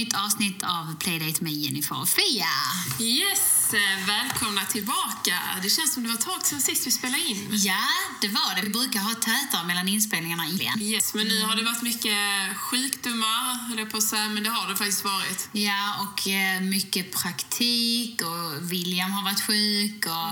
nytt 0.00 0.14
avsnitt 0.14 0.62
av 0.62 0.84
Playdate 1.02 1.44
med 1.44 1.52
Jennifer 1.52 2.00
och 2.00 2.08
Fia. 2.08 2.54
Yes, 3.00 3.74
eh, 3.74 4.06
välkomna 4.06 4.64
tillbaka. 4.64 5.36
Det 5.62 5.70
känns 5.70 5.94
som 5.94 6.02
det 6.02 6.08
var 6.08 6.16
ett 6.16 6.24
tag 6.24 6.46
sedan 6.46 6.60
sist 6.60 6.86
vi 6.86 6.90
spelade 6.90 7.22
in. 7.22 7.48
Ja, 7.52 7.86
det 8.20 8.28
var 8.28 8.56
det. 8.56 8.62
Vi 8.62 8.70
brukar 8.70 9.00
ha 9.00 9.14
tätare 9.14 9.66
mellan 9.66 9.88
inspelningarna 9.88 10.46
igen. 10.46 10.80
Yes, 10.80 11.14
men 11.14 11.26
nu 11.26 11.42
har 11.42 11.56
det 11.56 11.62
varit 11.62 11.82
mycket 11.82 12.20
sjukdomar, 12.56 13.68
höll 13.68 13.78
jag 13.78 13.90
på 13.90 13.96
att 13.96 14.02
säga, 14.02 14.28
men 14.28 14.42
det 14.42 14.50
har 14.50 14.68
det 14.68 14.76
faktiskt 14.76 15.04
varit. 15.04 15.48
Ja, 15.52 15.82
och 16.02 16.28
eh, 16.28 16.60
mycket 16.60 17.12
praktik 17.12 18.22
och 18.22 18.72
William 18.72 19.10
har 19.10 19.24
varit 19.24 19.40
sjuk 19.40 20.06
och 20.06 20.30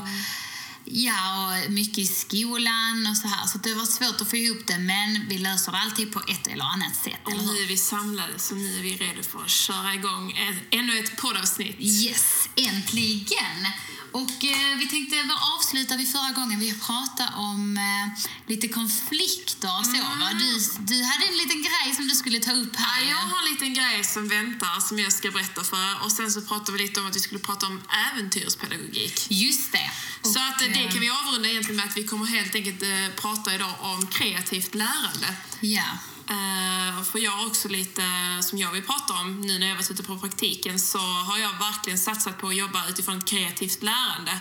Ja, 0.90 1.54
och 1.66 1.72
mycket 1.72 1.98
i 1.98 2.06
skolan 2.06 3.06
och 3.10 3.16
så 3.16 3.28
här. 3.28 3.46
Så 3.46 3.58
det 3.58 3.74
var 3.74 3.84
svårt 3.84 4.20
att 4.20 4.30
få 4.30 4.36
ihop 4.36 4.66
det, 4.66 4.78
men 4.78 5.28
vi 5.28 5.38
löser 5.38 5.72
det 5.72 5.78
alltid 5.78 6.12
på 6.12 6.20
ett 6.20 6.46
eller 6.46 6.64
annat 6.64 6.96
sätt, 6.96 7.20
Och 7.24 7.32
nu 7.32 7.62
är 7.62 7.68
vi 7.68 7.76
samlade, 7.76 8.38
så 8.38 8.54
nu 8.54 8.78
är 8.78 8.82
vi 8.82 8.96
redo 8.96 9.22
för 9.22 9.42
att 9.42 9.50
köra 9.50 9.94
igång 9.94 10.32
ett, 10.32 10.62
ännu 10.70 10.98
ett 10.98 11.16
poddavsnitt. 11.16 11.76
Yes, 11.80 12.48
äntligen! 12.56 13.66
Och 14.12 14.44
eh, 14.44 14.78
vi 14.78 14.88
tänkte, 14.88 15.16
vad 15.22 15.38
avslutade 15.54 15.98
vi 15.98 16.06
förra 16.06 16.30
gången? 16.30 16.60
Vi 16.60 16.74
pratade 16.78 17.30
om 17.36 17.76
eh, 17.76 18.24
lite 18.46 18.68
konflikter 18.68 19.70
och 19.78 19.86
så, 19.86 19.96
va? 20.22 20.28
Du, 20.32 20.50
du 20.78 21.02
hade 21.02 21.24
en 21.26 21.36
liten 21.36 21.62
grej 21.62 21.94
som 21.96 22.08
du 22.08 22.14
skulle 22.14 22.40
ta 22.40 22.52
upp 22.52 22.76
här. 22.76 23.02
Ja, 23.02 23.08
jag 23.10 23.16
har 23.16 23.38
en 23.38 23.52
liten 23.52 23.74
grej 23.74 24.04
som 24.04 24.28
väntar 24.28 24.80
som 24.80 24.98
jag 24.98 25.12
ska 25.12 25.30
berätta 25.30 25.64
för 25.64 26.04
Och 26.04 26.12
sen 26.12 26.30
så 26.30 26.40
pratade 26.40 26.72
vi 26.72 26.78
lite 26.78 27.00
om 27.00 27.06
att 27.06 27.16
vi 27.16 27.20
skulle 27.20 27.40
prata 27.40 27.66
om 27.66 27.82
äventyrspedagogik. 28.12 29.26
Just 29.30 29.72
det. 29.72 29.90
Så 30.22 30.38
att 30.38 30.62
eh, 30.62 30.68
det 30.78 30.84
eh, 30.84 30.92
kan 30.92 31.00
vi 31.00 31.10
avrunda 31.10 31.48
egentligen 31.48 31.76
med 31.76 31.84
att 31.86 31.96
vi 31.96 32.04
kommer 32.04 32.26
helt 32.26 32.54
enkelt 32.54 32.82
eh, 32.82 33.08
prata 33.16 33.54
idag 33.54 33.74
om 33.80 34.06
kreativt 34.06 34.74
lärande. 34.74 35.36
Ja. 35.60 35.88
Eh, 36.30 37.02
för 37.04 37.18
jag 37.18 37.46
också 37.46 37.68
lite, 37.68 38.02
som 38.42 38.58
jag 38.58 38.72
vill 38.72 38.82
prata 38.82 39.12
om 39.14 39.40
nu 39.40 39.58
när 39.58 39.68
jag 39.68 39.76
varit 39.76 39.90
ute 39.90 40.02
på 40.02 40.18
praktiken, 40.18 40.80
så 40.80 40.98
har 40.98 41.38
jag 41.38 41.58
verkligen 41.58 41.98
satsat 41.98 42.38
på 42.40 42.48
att 42.48 42.56
jobba 42.56 42.88
utifrån 42.88 43.18
ett 43.18 43.24
kreativt 43.24 43.82
lärande. 43.82 44.32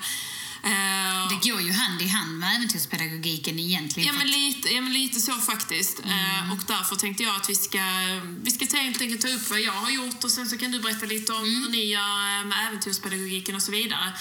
Eh, 0.63 1.29
Det 1.29 1.49
går 1.49 1.61
ju 1.61 1.71
hand 1.71 2.01
i 2.01 2.07
hand 2.07 2.39
med 2.39 2.55
äventyrspedagogiken 2.55 3.59
egentligen. 3.59 4.07
Ja 4.07 4.13
men, 4.17 4.27
lite, 4.27 4.73
ja, 4.73 4.81
men 4.81 4.93
lite 4.93 5.19
så 5.19 5.33
faktiskt. 5.33 5.99
Eh, 5.99 6.51
och 6.51 6.59
därför 6.67 6.95
tänkte 6.95 7.23
jag 7.23 7.35
att 7.35 7.49
vi 7.49 7.55
ska, 7.55 7.83
vi 8.41 8.51
ska 8.51 8.77
helt 8.77 9.01
enkelt 9.01 9.21
ta 9.21 9.27
upp 9.27 9.49
vad 9.49 9.61
jag 9.61 9.71
har 9.73 9.89
gjort 9.89 10.23
och 10.23 10.31
sen 10.31 10.49
så 10.49 10.57
kan 10.57 10.71
du 10.71 10.79
berätta 10.79 11.05
lite 11.05 11.33
om 11.33 11.43
hur 11.43 11.69
ni 11.69 11.85
gör 11.85 12.39
eh, 12.39 12.45
med 12.45 12.67
äventyrspedagogiken 12.67 13.55
och 13.55 13.61
så 13.61 13.71
vidare. 13.71 14.13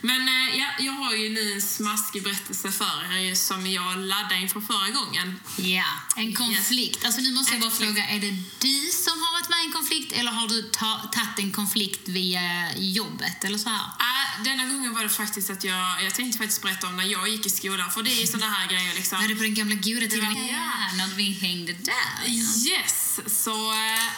Men 0.00 0.28
eh, 0.28 0.58
ja, 0.58 0.66
jag 0.78 0.92
har 0.92 1.14
ju 1.14 1.28
nu 1.28 1.52
en 1.52 1.62
smaskig 1.62 2.22
berättelse 2.22 2.70
för 2.70 3.16
er 3.16 3.34
som 3.34 3.66
jag 3.66 3.98
laddade 3.98 4.36
inför 4.40 4.60
förra 4.60 4.88
gången. 4.88 5.40
Ja, 5.56 5.84
en 6.16 6.34
konflikt. 6.34 7.04
Alltså 7.04 7.20
nu 7.20 7.32
måste 7.32 7.52
jag 7.52 7.60
bara 7.60 7.70
fråga, 7.70 8.04
är 8.08 8.20
det 8.20 8.30
du 8.58 8.90
som 9.04 9.22
har 9.22 9.32
varit 9.32 9.48
med 9.48 9.58
i 9.62 9.66
en 9.66 9.72
konflikt 9.72 10.12
eller 10.12 10.30
har 10.32 10.48
du 10.48 10.62
ta- 10.62 11.10
tagit 11.12 11.38
en 11.38 11.52
konflikt 11.52 12.08
via 12.08 12.76
jobbet 12.76 13.44
eller 13.44 13.58
så 13.58 13.68
här? 13.68 13.84
Äh, 14.00 14.42
denna 14.44 14.64
gången 14.66 14.94
var 14.94 15.02
det 15.02 15.08
faktiskt 15.08 15.50
att 15.50 15.64
jag, 15.64 16.02
jag 16.04 16.14
tänkte 16.14 16.38
faktiskt 16.38 16.62
berätta 16.62 16.86
om 16.86 16.96
när 16.96 17.04
jag 17.04 17.28
gick 17.28 17.46
i 17.46 17.50
skolan, 17.50 17.90
för 17.90 18.02
det 18.02 18.10
är 18.12 18.20
ju 18.20 18.26
sådana 18.26 18.50
här 18.52 18.68
grejer 18.68 18.94
liksom. 18.94 19.20
Var 19.20 19.28
det 19.28 19.34
på 19.36 19.42
den 19.42 19.54
gamla 19.54 19.74
goda 19.74 20.06
tiden? 20.06 20.46
Ja, 20.48 20.72
när 20.96 21.14
vi 21.16 21.32
hängde 21.32 21.72
där. 21.72 21.94
Ja. 22.26 22.44
Yes, 22.72 23.20
så 23.44 23.72
äh, 23.72 24.08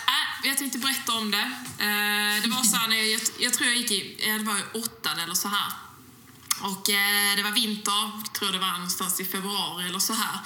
jag 0.42 0.58
tänkte 0.58 0.78
berätta 0.78 1.12
om 1.12 1.30
det. 1.30 1.52
Eh, 1.78 2.42
det 2.42 2.48
var 2.48 2.62
så 2.62 2.76
här 2.76 2.88
när 2.88 2.96
jag, 2.96 3.06
jag, 3.06 3.20
jag 3.38 3.54
tror 3.54 3.68
jag 3.68 3.76
gick 3.78 3.90
i, 3.90 4.16
det 4.38 4.44
var 4.44 4.58
i 4.58 4.80
åttan 4.80 5.18
eller 5.18 5.34
så 5.34 5.48
här. 5.48 5.72
Och 6.60 6.90
eh, 6.90 7.36
det 7.36 7.42
var 7.42 7.50
vinter, 7.50 8.10
jag 8.22 8.32
tror 8.32 8.52
det 8.52 8.58
var 8.58 8.72
någonstans 8.72 9.20
i 9.20 9.24
februari 9.24 9.88
eller 9.88 9.98
så 9.98 10.12
här. 10.12 10.38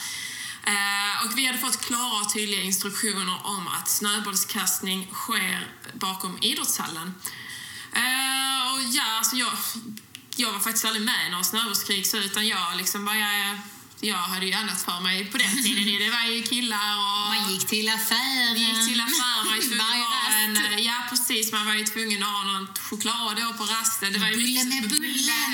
Eh, 0.66 1.24
och 1.24 1.38
vi 1.38 1.46
hade 1.46 1.58
fått 1.58 1.80
klara 1.80 2.20
och 2.20 2.32
tydliga 2.32 2.62
instruktioner 2.62 3.36
om 3.44 3.68
att 3.68 3.88
snöbollskastning 3.88 5.08
sker 5.12 5.66
bakom 5.94 6.38
idrottshallen. 6.42 7.14
Eh, 7.92 8.72
och 8.72 8.82
ja, 8.82 9.18
alltså 9.18 9.36
jag, 9.36 9.52
jag 10.36 10.52
var 10.52 10.60
faktiskt 10.60 10.84
aldrig 10.84 11.04
med 11.04 11.26
i 11.26 11.30
några 11.30 11.44
snöbollskrig 11.44 12.06
så 12.06 12.16
utan 12.16 12.46
jag 12.46 12.76
liksom 12.76 13.04
bara, 13.04 13.16
jag, 13.16 13.58
jag 14.04 14.16
hade 14.16 14.46
ju 14.46 14.52
annat 14.52 14.82
för 14.82 15.00
mig 15.00 15.24
på 15.24 15.38
den 15.38 15.62
tiden. 15.62 15.98
Det 16.04 16.10
var 16.10 16.24
ju 16.34 16.42
killar 16.42 16.90
och... 16.98 17.28
Man 17.34 17.52
gick 17.52 17.66
till 17.66 17.88
affären. 17.88 18.56
Gick 18.56 18.88
till 18.88 19.00
affären, 19.00 19.46
man 19.46 19.46
var 19.46 19.96
ju 19.96 20.04
en... 20.44 20.84
Ja, 20.84 21.06
precis. 21.10 21.52
Man 21.52 21.66
var 21.66 21.74
ju 21.74 21.84
tvungen 21.84 22.22
att 22.22 22.28
ha 22.28 22.42
någon 22.44 22.68
choklad 22.80 23.36
då 23.36 23.52
på 23.58 23.64
rasten. 23.64 24.12
Det 24.12 24.18
var 24.18 24.28
ju 24.28 24.36
Bulle 24.36 24.64
med 24.64 24.88
bullen. 24.88 25.52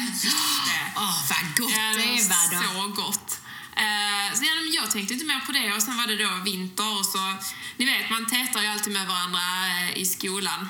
Åh, 0.96 1.18
vad 1.30 1.56
gott 1.58 1.72
Ja, 1.76 1.92
det 1.96 2.28
var 2.28 2.62
då. 2.62 2.72
så 2.72 3.02
gott. 3.02 3.40
Eh, 3.76 4.38
så 4.38 4.44
ja, 4.44 4.50
jag 4.82 4.90
tänkte 4.90 5.14
inte 5.14 5.26
mer 5.26 5.40
på 5.46 5.52
det 5.52 5.72
och 5.72 5.82
sen 5.82 5.96
var 5.96 6.06
det 6.06 6.16
då 6.24 6.30
vinter 6.44 6.98
och 6.98 7.06
så... 7.06 7.34
Ni 7.76 7.84
vet, 7.84 8.10
man 8.10 8.26
tätar 8.26 8.62
ju 8.62 8.66
alltid 8.68 8.92
med 8.92 9.06
varandra 9.08 9.40
eh, 9.68 9.98
i 9.98 10.06
skolan. 10.06 10.68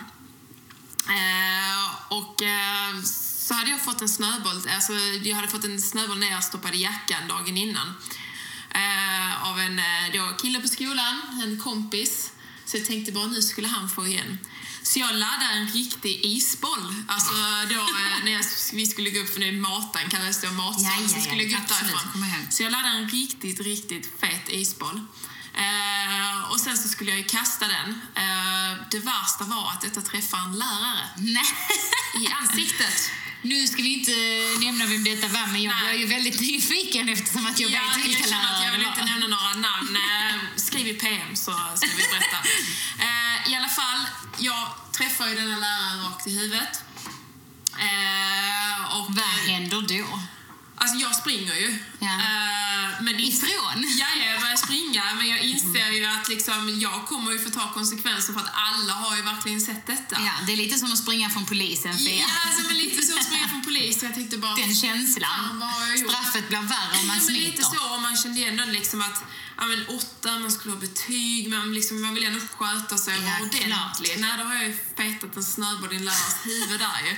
Eh, 1.08 2.12
och 2.18 2.42
så 3.50 3.55
hade 3.55 3.71
jag 3.71 3.84
fått 3.84 4.00
en 4.00 4.09
snöboll, 4.09 4.69
alltså 4.75 4.93
jag 5.22 5.37
hade 5.37 5.49
fått 5.49 5.65
en 5.65 5.81
snöboll 5.81 6.19
nerstoppad 6.19 6.75
i 6.75 6.83
jackan 6.83 7.28
dagen 7.28 7.56
innan. 7.56 7.88
Eh, 8.75 9.49
av 9.49 9.61
en 9.61 9.78
eh, 9.78 10.06
då, 10.12 10.37
kille 10.43 10.61
på 10.61 10.69
skolan, 10.69 11.16
en 11.43 11.60
kompis. 11.60 12.33
Så 12.65 12.77
jag 12.77 12.87
tänkte 12.87 13.12
bara 13.12 13.27
nu 13.27 13.43
skulle 13.43 13.69
han 13.69 13.91
få 13.91 14.06
igen. 14.06 14.39
Så 14.83 14.99
jag 14.99 15.15
laddade 15.15 15.53
en 15.53 15.69
riktig 15.69 16.25
isboll. 16.25 16.94
Alltså 17.09 17.33
då 17.69 17.81
eh, 17.81 18.25
när 18.25 18.33
jag, 18.33 18.44
vi 18.72 18.87
skulle 18.87 19.10
gå 19.10 19.21
upp, 19.21 19.34
för 19.34 19.43
är 19.43 19.53
matan 19.53 20.03
kallades 20.10 20.41
det, 20.41 20.49
och 20.49 20.55
matsal. 20.55 20.84
Ja, 20.84 21.03
ja, 21.03 21.09
så 21.09 21.19
ja, 21.19 21.22
skulle 21.22 21.43
jag 21.43 21.50
gå 21.50 21.56
upp 21.56 21.69
därifrån. 21.69 22.22
jag. 22.43 22.53
Så 22.53 22.62
jag 22.62 22.72
laddade 22.72 22.97
en 22.97 23.09
riktigt, 23.09 23.60
riktigt 23.60 24.21
fet 24.21 24.49
isboll. 24.49 25.00
Eh, 25.55 26.50
och 26.53 26.60
sen 26.60 26.77
så 26.77 26.89
skulle 26.89 27.10
jag 27.10 27.19
ju 27.19 27.25
kasta 27.25 27.69
den. 27.69 27.89
Eh, 28.15 28.72
det 28.91 28.99
värsta 28.99 29.44
var 29.44 29.71
att 29.71 29.81
detta 29.81 30.00
träffade 30.00 30.43
en 30.43 30.59
lärare 30.59 31.05
Nej. 31.16 31.50
i 32.21 32.27
ansiktet. 32.41 33.10
Nu 33.43 33.67
ska 33.67 33.83
vi 33.83 33.93
inte 33.99 34.11
nämna 34.67 34.87
vem 34.87 35.05
detta 35.05 35.28
var, 35.28 35.47
men 35.53 35.62
jag 35.62 35.75
blev 35.78 35.95
ju 36.01 36.06
väldigt 36.06 36.41
nyfiken 36.41 37.09
eftersom 37.09 37.47
att 37.47 37.61
jag 37.61 37.71
Ja, 37.71 37.81
vet 37.97 38.05
vilka 38.06 38.25
känner 38.28 38.45
att 38.55 38.65
jag 38.65 38.73
lärare 38.73 38.78
vill 38.78 38.87
inte 38.87 39.05
nämna 39.05 39.27
några 39.27 39.55
namn. 39.55 39.97
Eh, 39.97 40.41
Skriv 40.56 40.87
i 40.89 40.95
PM 40.95 41.37
så 41.37 41.53
ska 41.77 41.87
vi 41.97 42.03
berätta. 42.12 42.37
Eh, 43.06 43.53
I 43.53 43.56
alla 43.56 43.69
fall, 43.69 44.01
jag 44.39 44.69
träffar 44.93 45.28
ju 45.28 45.34
denna 45.34 45.56
läraren 45.56 46.05
rakt 46.05 46.27
i 46.27 46.31
huvudet. 46.39 46.84
Eh, 47.78 48.97
och, 48.99 49.06
Vad 49.15 49.25
händer 49.55 49.81
då? 49.89 50.21
Alltså 50.82 50.96
jag 50.96 51.14
springer 51.16 51.54
ju. 51.54 51.78
Ja. 51.98 52.14
Eh, 52.26 53.02
men 53.02 53.20
Ifrån? 53.20 53.78
Ja, 54.00 54.06
jag 54.26 54.41
börjar 54.41 54.56
springa, 54.56 55.04
men 55.14 55.28
jag 55.28 55.41
inser 55.41 55.91
ju 55.91 56.04
att 56.04 56.28
liksom, 56.28 56.80
jag 56.80 57.06
kommer 57.06 57.32
ju 57.32 57.38
få 57.38 57.50
ta 57.50 57.72
konsekvenser 57.72 58.32
för 58.32 58.41
att 58.41 58.52
alla 58.54 58.92
har 58.92 59.16
ju 59.16 59.22
verkligen 59.22 59.60
sett 59.60 59.86
detta. 59.86 60.16
Ja, 60.20 60.32
det 60.46 60.52
är 60.52 60.56
lite 60.56 60.78
som 60.78 60.92
att 60.92 60.98
springa 60.98 61.30
från 61.30 61.46
polisen, 61.46 61.98
Fia. 61.98 62.14
Ja, 62.14 62.26
alltså, 62.46 62.62
men 62.66 62.76
lite 62.76 63.02
så 63.02 63.22
springer 63.22 63.42
jag 63.42 63.50
från 63.50 63.64
polisen. 63.64 64.06
Jag 64.08 64.14
tänkte 64.14 64.38
bara... 64.38 64.54
Den 64.54 64.74
känslan. 64.74 65.62
Straffet 66.08 66.48
blir 66.48 66.58
värre 66.58 66.97
om 67.00 67.06
man 67.06 67.16
ja, 67.16 67.22
men 67.24 67.34
lite 67.34 67.62
smiter. 67.62 67.62
så, 67.62 67.94
och 67.94 68.00
man 68.02 68.16
kände 68.16 68.41
ju 68.41 68.47
ändå 68.47 68.64
liksom 68.64 69.00
att 69.00 69.24
ja, 69.56 69.64
men 69.66 69.86
åtta, 69.86 70.38
man 70.38 70.52
skulle 70.52 70.74
ha 70.74 70.80
betyg, 70.80 71.48
men 71.50 71.74
liksom, 71.74 72.02
man 72.02 72.14
vill 72.14 72.24
ändå 72.24 72.41
sköta 72.58 72.98
sig 72.98 73.16
och 73.18 73.22
Ja, 73.24 73.28
vara 73.30 73.42
ordentlig. 73.42 74.16
Nej, 74.18 74.32
då 74.38 74.44
har 74.44 74.54
jag 74.54 74.66
ju 74.66 74.74
petat 74.74 75.36
en 75.36 75.44
snöboll 75.44 75.92
i 75.92 75.97
en 75.97 76.04
lärares 76.04 76.36
huvud 76.44 76.80
där 76.80 77.00
ju. 77.06 77.16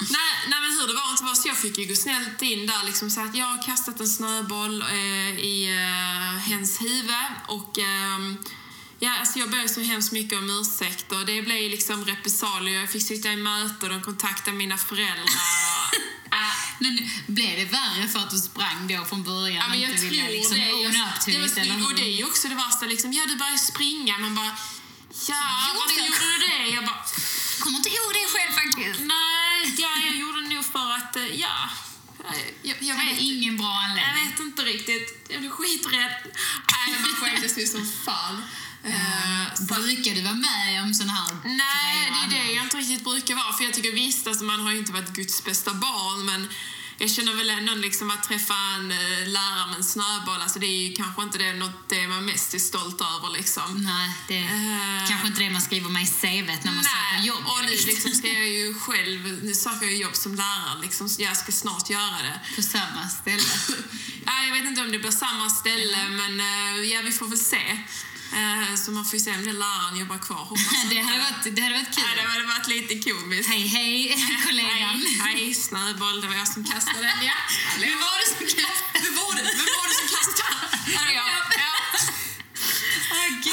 Nej, 0.00 0.30
nej, 0.48 0.60
men 0.60 0.70
hur 0.80 0.86
det 0.88 0.94
var 0.94 1.10
inte 1.10 1.24
var, 1.24 1.34
så 1.34 1.48
jag 1.48 1.56
fick 1.58 1.78
ju 1.78 1.84
gå 1.84 1.94
snällt 1.94 2.42
in 2.42 2.66
där 2.66 2.84
liksom 2.86 3.10
så 3.10 3.20
att 3.20 3.34
jag 3.34 3.46
har 3.46 3.62
kastat 3.62 4.00
en 4.00 4.08
snöboll 4.08 4.82
eh, 4.82 5.38
i 5.38 5.68
eh, 5.68 6.38
hens 6.48 6.80
huvud 6.80 7.30
och 7.46 7.78
ehm, 7.78 8.36
Ja, 9.00 9.18
alltså 9.20 9.38
jag 9.38 9.50
ber 9.50 9.68
så 9.68 9.80
hemskt 9.80 10.12
mycket 10.12 10.38
om 10.38 10.50
ursäkt 10.60 11.12
och 11.12 11.26
det 11.26 11.42
blev 11.42 11.56
ju 11.56 11.68
liksom 11.68 12.04
repressalier. 12.04 12.80
Jag 12.80 12.90
fick 12.90 13.02
sitta 13.02 13.32
i 13.32 13.36
möte 13.36 13.86
och 13.86 13.92
de 13.92 14.02
kontaktade 14.02 14.56
mina 14.56 14.78
föräldrar. 14.78 15.24
Äh, 16.32 16.54
Men 16.78 16.98
blev 17.26 17.56
det 17.56 17.64
värre 17.64 18.08
för 18.08 18.18
att 18.18 18.30
du 18.30 18.38
sprang 18.38 18.88
då 18.88 19.04
från 19.04 19.22
början 19.22 19.56
Ja, 19.56 19.64
och 19.64 19.70
men 19.70 19.80
jag 19.80 19.90
inte 19.90 20.00
tror 20.00 20.10
ville 20.10 20.30
liksom 20.30 20.56
det. 20.56 20.70
Jag, 20.70 20.92
det, 21.54 21.60
Eller 21.60 21.86
och 21.86 21.94
det 21.94 22.02
är 22.12 22.16
ju 22.20 22.24
också 22.24 22.48
det 22.48 22.54
värsta. 22.54 22.86
Liksom, 22.86 23.12
ja, 23.12 23.22
du 23.26 23.36
började 23.36 23.58
springa. 23.58 24.18
Man 24.18 24.34
bara, 24.34 24.52
ja, 25.30 25.42
Gjorde 25.68 25.78
varför 25.80 26.00
jag? 26.00 26.06
gjorde 26.08 26.26
du 26.32 26.38
det? 26.48 26.68
Jag 26.76 26.84
bara, 26.84 27.00
kommer 27.62 27.76
inte 27.80 27.90
ihåg 27.96 28.10
det 28.18 28.26
själv 28.34 28.52
faktiskt. 28.62 29.00
nej, 29.00 29.37
ja, 29.78 29.88
jag 30.06 30.16
gjorde 30.16 30.40
det 30.48 30.54
nog 30.54 30.64
för 30.64 30.92
att, 30.96 31.16
eh, 31.16 31.26
ja, 31.40 31.70
jag, 32.62 32.76
jag, 32.80 32.96
Det 32.96 33.02
är 33.02 33.16
ingen 33.20 33.56
bra 33.56 33.66
jag 33.66 33.90
anledning. 33.90 34.30
vet 34.30 34.40
inte 34.40 34.62
riktigt. 34.62 35.26
Jag 35.28 35.40
blev 35.40 35.50
skiträdd. 35.50 36.12
Nej, 36.72 37.00
man 37.00 37.10
skämdes 37.20 37.58
ju 37.58 37.66
som 37.66 37.92
fan. 38.04 38.42
Eh, 38.84 39.54
så- 39.54 39.62
Brukar 39.64 40.14
du 40.14 40.22
vara 40.22 40.34
med 40.34 40.82
om 40.82 40.94
sån 40.94 41.08
här 41.08 41.36
Nej, 41.44 42.12
det 42.30 42.36
är 42.36 42.44
det 42.44 42.52
jag 42.52 42.64
inte 42.64 42.76
riktigt 42.76 43.04
brukar 43.04 43.34
vara. 43.34 43.52
För 43.52 43.64
jag 43.64 43.74
tycker 43.74 43.92
visst, 43.92 44.26
alltså, 44.26 44.44
man 44.44 44.60
har 44.60 44.72
ju 44.72 44.78
inte 44.78 44.92
varit 44.92 45.08
Guds 45.08 45.44
bästa 45.44 45.74
barn, 45.74 46.24
men 46.24 46.48
jag 46.98 47.10
känner 47.10 47.34
väl 47.34 47.50
ändå 47.50 47.74
liksom 47.74 48.10
att 48.10 48.22
träffa 48.22 48.54
en 48.54 48.90
eh, 48.90 49.28
lärare 49.28 49.66
med 49.68 49.76
en 49.76 49.84
snöboll, 49.84 50.40
alltså 50.40 50.58
det 50.58 50.66
är 50.66 50.88
ju 50.88 50.94
kanske 50.94 51.22
inte 51.22 51.38
det, 51.38 51.52
något 51.52 51.88
det 51.88 52.08
man 52.08 52.24
mest 52.24 52.54
är 52.54 52.58
stolt 52.58 53.00
över 53.00 53.32
liksom. 53.38 53.84
Nej, 53.84 54.12
det 54.28 54.38
är 54.38 54.98
Eh, 54.98 55.08
kanske 55.08 55.26
inte 55.26 55.40
det 55.40 55.50
man 55.50 55.60
skriver 55.62 55.90
med 55.90 56.02
i 56.02 56.06
CVt 56.06 56.64
när 56.64 56.72
man 56.72 56.84
söker 56.84 57.26
jobb. 57.26 57.42
och 57.46 57.64
nu 57.64 57.70
liksom 57.70 58.10
ska 58.10 58.28
jag 58.28 58.48
ju 58.48 58.74
själv, 58.80 59.40
nu 59.42 59.54
söker 59.54 59.86
jag 59.86 59.96
jobb 59.96 60.16
som 60.16 60.34
lärare 60.34 60.80
liksom, 60.82 61.08
jag 61.18 61.36
ska 61.36 61.52
snart 61.52 61.90
göra 61.90 62.18
det. 62.22 62.56
På 62.56 62.62
samma 62.62 63.08
ställe. 63.08 63.42
Ja, 64.26 64.44
jag 64.44 64.52
vet 64.54 64.64
inte 64.64 64.80
om 64.80 64.92
det 64.92 64.98
blir 64.98 65.10
samma 65.10 65.50
ställe, 65.50 66.08
men 66.08 66.40
eh, 66.40 66.84
ja, 66.92 67.00
vi 67.04 67.12
får 67.12 67.28
väl 67.28 67.38
se. 67.38 67.78
Eh, 68.32 68.74
Så 68.76 68.90
man 68.90 69.04
får 69.04 69.14
ju 69.18 69.20
se 69.24 69.30
om 69.30 69.44
den 69.44 69.58
läraren 69.58 69.96
jobbar 69.96 70.18
kvar. 70.18 70.36
Hoppas 70.36 70.82
Det 70.90 71.00
hade 71.00 71.18
varit, 71.18 71.56
det 71.56 71.62
hade 71.62 71.74
varit 71.74 71.94
kul. 71.96 72.04
Ja, 72.08 72.22
det 72.22 72.28
hade 72.34 72.46
varit 72.54 72.68
lite 72.68 72.94
komiskt. 73.10 73.48
Hej, 73.48 73.66
hej, 73.76 74.16
kollegan. 74.46 74.96
Hej, 75.24 75.36
hej, 75.44 75.54
snöboll. 75.54 76.20
Det 76.20 76.26
var 76.28 76.34
jag 76.34 76.48
som 76.48 76.64
kastade 76.64 76.98
den, 77.08 77.20
ja. 77.30 77.36
Vem 77.80 77.98
var 78.04 78.14
det 78.20 78.28
som 78.36 78.46
kastade? 78.46 78.98
Vem 79.04 79.14
var 79.20 79.30
det, 79.36 79.42
vem 79.60 79.70
var 79.78 79.86
det 79.90 79.96
som 80.00 80.08
kastade? 80.16 80.54
Ja, 80.94 81.00
det 81.08 81.14
var 81.18 81.22
jag. 81.22 81.26
Ja. 81.64 81.72
Åh, 83.14 83.26
gud. 83.28 83.46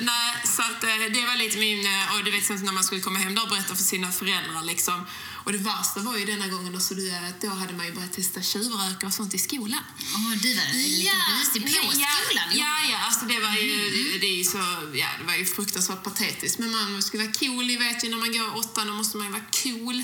Nej, 0.00 0.34
så 0.56 0.62
att, 0.62 0.84
eh, 0.84 0.96
det 1.12 1.26
var 1.26 1.36
lite 1.36 1.58
min... 1.58 1.86
eh, 1.86 2.14
Och 2.14 2.24
du 2.24 2.30
vet, 2.30 2.44
sen 2.46 2.56
när 2.64 2.72
man 2.72 2.84
skulle 2.84 3.00
komma 3.00 3.18
hem 3.18 3.34
då 3.34 3.42
och 3.42 3.48
berätta 3.48 3.74
för 3.74 3.82
sina 3.82 4.12
föräldrar. 4.12 4.62
Liksom. 4.62 5.06
Och 5.44 5.52
det 5.52 5.58
värsta 5.58 6.00
var 6.00 6.16
ju 6.16 6.24
denna 6.24 6.48
gången 6.48 6.72
då, 6.72 6.80
så 6.80 6.94
du, 6.94 7.08
eh, 7.08 7.28
då 7.42 7.48
hade 7.48 7.72
man 7.72 7.86
ju 7.86 7.92
börjat 7.92 8.12
testa 8.12 8.42
tjuvröka 8.42 9.06
och 9.06 9.12
sånt 9.14 9.34
i 9.34 9.38
skolan. 9.38 9.84
Åh, 10.14 10.30
du 10.42 10.54
var 10.54 10.66
lite 10.72 11.60
busig 11.60 11.62
på 11.62 11.68
nej, 11.68 12.00
ja, 12.06 12.08
skolan. 12.24 12.48
Ja, 12.52 12.74
ja, 12.90 12.98
alltså 13.06 13.24
det 13.26 13.40
var 13.40 13.54
ju, 13.56 13.76
det 14.20 14.40
är 14.40 14.44
så, 14.44 14.58
ja, 14.94 15.08
det 15.18 15.24
var 15.24 15.34
ju 15.34 15.46
fruktansvärt 15.46 16.02
patetiskt. 16.04 16.58
Men 16.58 16.70
man 16.70 17.02
skulle 17.02 17.22
vara 17.22 17.32
cool, 17.34 17.66
ni 17.66 17.76
vet 17.76 18.04
ju 18.04 18.08
när 18.10 18.16
man 18.16 18.32
går 18.32 18.56
åttan, 18.56 18.86
då 18.86 18.92
måste 18.92 19.16
man 19.16 19.26
ju 19.26 19.32
vara 19.32 19.48
cool. 19.62 20.02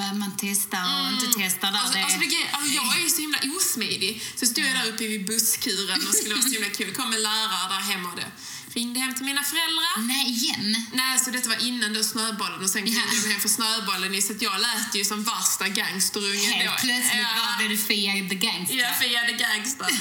Vad 0.00 0.16
man 0.16 0.32
testar 0.38 0.84
och 1.00 1.12
inte 1.12 1.38
testar 1.38 1.72
där. 1.72 1.78
Alltså, 1.78 1.98
det... 1.98 2.04
alltså, 2.04 2.18
det, 2.20 2.48
alltså, 2.52 2.74
jag 2.74 2.98
är 2.98 3.02
ju 3.02 3.10
så 3.10 3.20
himla 3.20 3.38
osmidig. 3.56 4.22
Så 4.36 4.46
stod 4.46 4.64
jag 4.64 4.74
där 4.74 4.86
uppe 4.92 5.06
vid 5.06 5.26
busskuren 5.26 6.06
och 6.08 6.14
skulle 6.14 6.34
vara 6.34 6.42
så 6.42 6.54
himla 6.58 6.68
kul. 6.68 6.94
kom 6.94 7.12
en 7.12 7.22
lärare 7.22 7.68
där 7.68 7.82
hemma 7.92 8.08
och 8.12 8.16
det 8.16 8.30
ringde 8.76 9.00
hem 9.00 9.14
till 9.14 9.24
mina 9.24 9.42
föräldrar. 9.42 9.94
Nej, 10.12 10.24
igen. 10.30 10.76
Nej, 10.92 11.18
så 11.18 11.30
detta 11.30 11.48
var 11.48 11.60
innan 11.68 11.94
då 11.94 12.02
snöbollen 12.02 12.62
och 12.64 12.70
sen 12.70 12.82
ringde 12.84 13.00
Ja. 13.00 13.22
de 13.22 13.28
hem 13.32 13.40
för 13.40 13.48
snöbollen 13.48 14.14
i 14.14 14.22
så 14.22 14.32
att 14.32 14.42
jag 14.42 14.60
lät 14.60 14.94
ju 14.94 15.04
som 15.04 15.24
värsta 15.24 15.68
gangsterungen 15.68 16.50
då. 16.50 16.70
Helt 16.70 16.80
plötsligt 16.80 17.22
Ja. 17.36 17.54
blev 17.58 17.70
du 17.70 17.78
Fia 17.78 18.12
the 18.12 18.34
Gangster. 18.46 18.76
Ja, 18.76 19.04
jag 19.14 19.20
hade 19.20 19.32
gangster. 19.32 19.86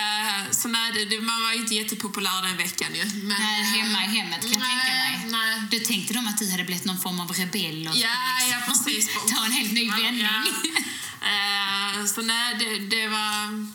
Eh, 0.00 0.50
så 0.50 0.68
nej, 0.68 0.92
det, 0.94 1.04
det, 1.04 1.20
man 1.20 1.42
var 1.42 1.52
ju 1.52 1.58
inte 1.58 1.74
jättepopulär 1.74 2.42
den 2.42 2.56
veckan 2.56 2.94
ju. 2.94 3.04
Men, 3.04 3.28
Nej, 3.28 3.62
hemma 3.64 3.98
i 4.04 4.08
hemmet 4.18 4.40
kan 4.40 4.50
jag 4.50 4.60
nej, 4.60 4.70
tänka 4.86 5.36
mig. 5.36 5.40
Nej. 5.70 5.80
Då 5.80 5.86
tänkte 5.86 6.14
de 6.14 6.26
att 6.28 6.38
du 6.38 6.50
hade 6.50 6.64
blivit 6.64 6.84
någon 6.84 7.00
form 7.00 7.20
av 7.20 7.32
rebell 7.32 7.88
och 7.88 7.96
Ja, 7.96 8.08
skulle 8.38 8.52
ja, 8.52 8.58
precis. 8.66 9.08
ta 9.34 9.44
en 9.44 9.52
helt 9.52 9.72
ny 9.72 9.90
vändning. 9.90 10.20
Ja. 10.20 10.80
Eh, 11.22 12.06
så 12.06 12.22
nej, 12.22 12.56
det, 12.58 12.78
det, 12.96 13.08
var, 13.08 13.66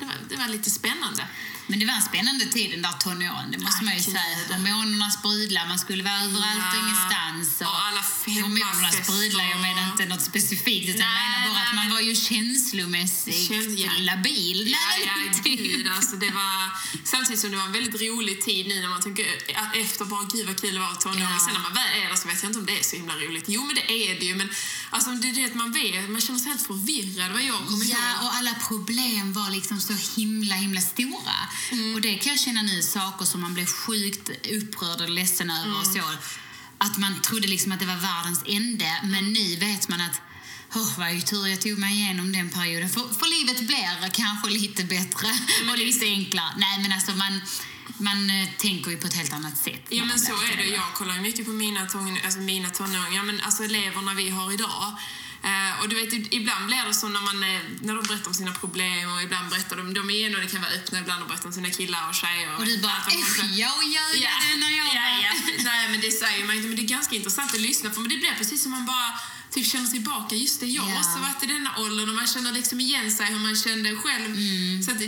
det, 0.00 0.04
var, 0.06 0.14
det 0.28 0.36
var 0.36 0.48
lite 0.48 0.70
spännande. 0.70 1.26
Men 1.70 1.78
det 1.80 1.86
var 1.90 1.94
en 1.94 2.02
spännande 2.12 2.44
tid 2.44 2.70
den 2.70 2.82
där 2.82 2.92
tonåren, 3.04 3.50
det 3.54 3.58
måste 3.66 3.84
man 3.84 3.92
ju 3.98 4.00
Gud. 4.04 4.14
säga. 4.16 4.36
Hormonerna 4.50 5.10
sprudlar, 5.10 5.66
man 5.72 5.78
skulle 5.78 6.02
vara 6.04 6.20
överallt 6.26 6.68
och 6.72 6.78
Ja. 6.78 6.82
ingenstans. 6.84 7.48
Och 7.68 7.76
alla 7.86 8.02
Hormonerna 8.26 8.90
sprudlar, 9.02 9.44
jag 9.54 9.60
menar 9.60 9.82
inte 9.92 10.04
något 10.06 10.22
specifikt 10.22 10.88
utan 10.88 11.00
jag 11.00 11.14
Nej, 11.14 11.30
menar 11.30 11.46
bara 11.46 11.54
nej, 11.58 11.68
att 11.68 11.74
man 11.74 11.84
men- 11.84 11.94
var 11.94 12.00
ju 12.00 12.14
känslomässigt 12.30 13.48
Känns- 13.48 13.78
ja. 13.80 13.90
labil. 13.98 14.58
Ja, 14.74 14.78
Nej, 14.88 15.10
ja, 15.44 15.56
gud, 15.56 15.88
alltså 15.88 16.16
det 16.16 16.30
var, 16.30 16.54
samtidigt 17.04 17.40
som 17.40 17.50
det 17.50 17.56
var 17.56 17.64
en 17.64 17.72
väldigt 17.72 18.00
rolig 18.02 18.36
tid 18.42 18.68
nu 18.68 18.80
när 18.80 18.88
man 18.88 19.02
tänker 19.02 19.24
att 19.62 19.76
efter 19.76 20.04
bara 20.04 20.24
gud 20.32 20.46
vad 20.46 20.60
kul 20.60 20.74
det 20.74 20.80
var 20.80 20.92
att 20.92 21.00
tonåring. 21.00 21.22
Ja. 21.22 21.38
Sen 21.44 21.52
när 21.54 21.60
man 21.60 21.74
väl 21.74 21.90
är 22.02 22.08
där 22.08 22.16
så 22.16 22.28
vet 22.28 22.42
jag 22.42 22.48
inte 22.50 22.58
om 22.58 22.66
det 22.66 22.78
är 22.78 22.82
så 22.82 22.96
himla 22.96 23.14
roligt. 23.14 23.44
Jo 23.48 23.60
men 23.66 23.74
det 23.74 23.86
är 23.92 24.20
det 24.20 24.26
ju 24.26 24.34
men 24.34 24.48
alltså 24.90 25.10
det 25.10 25.28
är 25.28 25.32
det 25.32 25.44
att 25.44 25.54
man 25.54 25.72
vet, 25.72 26.10
man 26.10 26.20
känner 26.20 26.38
sig 26.40 26.48
helt 26.48 26.66
förvirrad 26.66 27.32
vad 27.32 27.42
jag 27.42 27.58
kommer 27.68 27.84
Ja, 27.84 27.96
ihåg. 27.96 28.22
och 28.24 28.34
alla 28.34 28.54
problem 28.68 29.32
var 29.32 29.50
liksom 29.50 29.80
så 29.80 29.94
himla, 30.16 30.54
himla 30.54 30.80
stora. 30.80 31.36
Mm. 31.72 31.94
Och 31.94 32.00
det 32.00 32.14
kan 32.14 32.32
jag 32.32 32.40
känna 32.40 32.62
nu, 32.62 32.82
saker 32.82 33.24
som 33.24 33.40
man 33.40 33.54
blev 33.54 33.66
sjukt 33.66 34.30
upprörd 34.50 35.00
och 35.00 35.10
ledsen 35.10 35.50
över 35.50 35.76
och 35.78 35.86
Mm. 35.86 35.94
så. 36.02 36.02
Att 36.78 36.98
man 36.98 37.20
trodde 37.22 37.48
liksom 37.48 37.72
att 37.72 37.80
det 37.80 37.86
var 37.86 37.96
världens 37.96 38.42
ände, 38.46 39.00
men 39.04 39.32
nu 39.32 39.56
vet 39.56 39.88
man 39.88 40.00
att 40.00 40.20
Oh, 40.74 40.98
vad 40.98 41.14
ju 41.14 41.20
tur 41.20 41.46
jag 41.46 41.60
tog 41.60 41.78
mig 41.78 41.92
igenom 41.94 42.32
den 42.32 42.50
perioden. 42.50 42.88
För, 42.90 43.00
för 43.00 43.26
livet 43.38 43.66
blir 43.66 44.10
kanske 44.12 44.48
lite 44.50 44.84
bättre 44.84 45.28
och 45.70 45.78
lite 45.78 46.04
enklare. 46.06 46.52
Nej, 46.56 46.78
men 46.82 46.92
alltså 46.92 47.12
man, 47.12 47.40
man 47.98 48.30
eh, 48.30 48.48
tänker 48.58 48.90
ju 48.90 48.96
på 48.96 49.06
ett 49.06 49.14
helt 49.14 49.32
annat 49.32 49.56
sätt. 49.58 49.86
Ja 49.88 50.04
men 50.04 50.18
så 50.18 50.32
är 50.32 50.40
det. 50.40 50.52
förälder. 50.52 50.74
Jag 50.74 50.94
kollar 50.94 51.14
ju 51.14 51.20
mycket 51.20 51.44
på 51.44 51.50
mina, 51.50 51.86
ton, 51.86 52.18
alltså 52.24 52.40
mina 52.40 52.70
tonåringar, 52.70 53.22
men 53.22 53.40
alltså 53.40 53.64
eleverna 53.64 54.14
vi 54.14 54.30
har 54.30 54.52
idag. 54.52 54.96
Eh, 55.42 55.80
och 55.80 55.88
du 55.88 55.94
vet, 55.96 56.12
ibland 56.38 56.66
blir 56.66 56.82
det 56.88 56.94
så 56.94 57.08
när, 57.08 57.20
man, 57.20 57.42
eh, 57.42 57.60
när 57.86 57.94
de 57.94 58.02
berättar 58.08 58.28
om 58.28 58.34
sina 58.34 58.52
problem 58.52 59.12
och 59.14 59.22
ibland 59.22 59.50
berättar 59.50 59.76
de, 59.76 59.94
de 59.94 60.10
är 60.10 60.34
och 60.36 60.40
det 60.44 60.46
kan 60.52 60.60
vara 60.62 60.72
öppna, 60.72 60.98
ibland 61.00 61.20
de 61.22 61.28
berättar 61.28 61.46
om 61.46 61.52
sina 61.52 61.70
killar 61.70 62.08
och 62.08 62.14
tjejer. 62.14 62.56
Och 62.58 62.64
du 62.64 62.78
bara, 62.82 62.92
allt 62.92 63.06
vad 63.06 63.14
man 63.14 63.22
"Äsch, 63.22 63.36
ska- 63.36 63.46
jag 63.64 63.78
gör 63.96 64.10
Ja, 64.26 64.30
det 64.48 64.56
när 64.62 64.70
jag 64.80 64.86
ja, 64.86 65.02
var-" 65.02 65.22
ja. 65.24 65.32
Nej, 65.70 65.88
men 65.90 66.00
det 66.00 66.10
säger 66.10 66.44
man 66.46 66.56
inte. 66.56 66.68
Men 66.68 66.76
det 66.76 66.82
är 66.82 66.94
ganska 66.98 67.14
intressant 67.16 67.54
att 67.54 67.60
lyssna 67.60 67.90
på. 67.90 68.00
Men 68.00 68.08
det 68.08 68.16
blir 68.16 68.34
precis 68.38 68.62
som 68.62 68.70
man 68.70 68.86
bara 68.86 69.10
typ 69.54 69.66
känner 69.72 69.86
tillbaka. 69.86 70.34
Just 70.36 70.60
det, 70.60 70.66
jag 70.66 70.84
också 71.00 71.18
varit 71.18 71.42
i 71.42 71.46
denna 71.46 71.76
åldern 71.78 72.08
och 72.08 72.14
man 72.14 72.26
känner 72.26 72.52
liksom 72.52 72.80
igen 72.80 73.10
sig 73.12 73.26
hur 73.26 73.38
man 73.38 73.56
kände 73.56 73.96
själv. 73.96 74.26
Mm. 74.36 74.82
Så 74.82 74.90
det, 74.92 75.06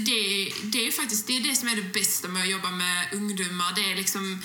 det 0.63 0.87
är 0.89 0.93
faktiskt 0.93 1.27
det, 1.27 1.37
är 1.37 1.41
det 1.41 1.57
som 1.57 1.69
är 1.69 1.77
det 1.77 1.83
bästa 1.99 2.29
med 2.29 2.43
att 2.43 2.51
jobba 2.51 2.71
med 2.71 3.09
ungdomar. 3.13 3.73
Det 3.75 3.93
är 3.93 3.97
liksom 3.97 4.43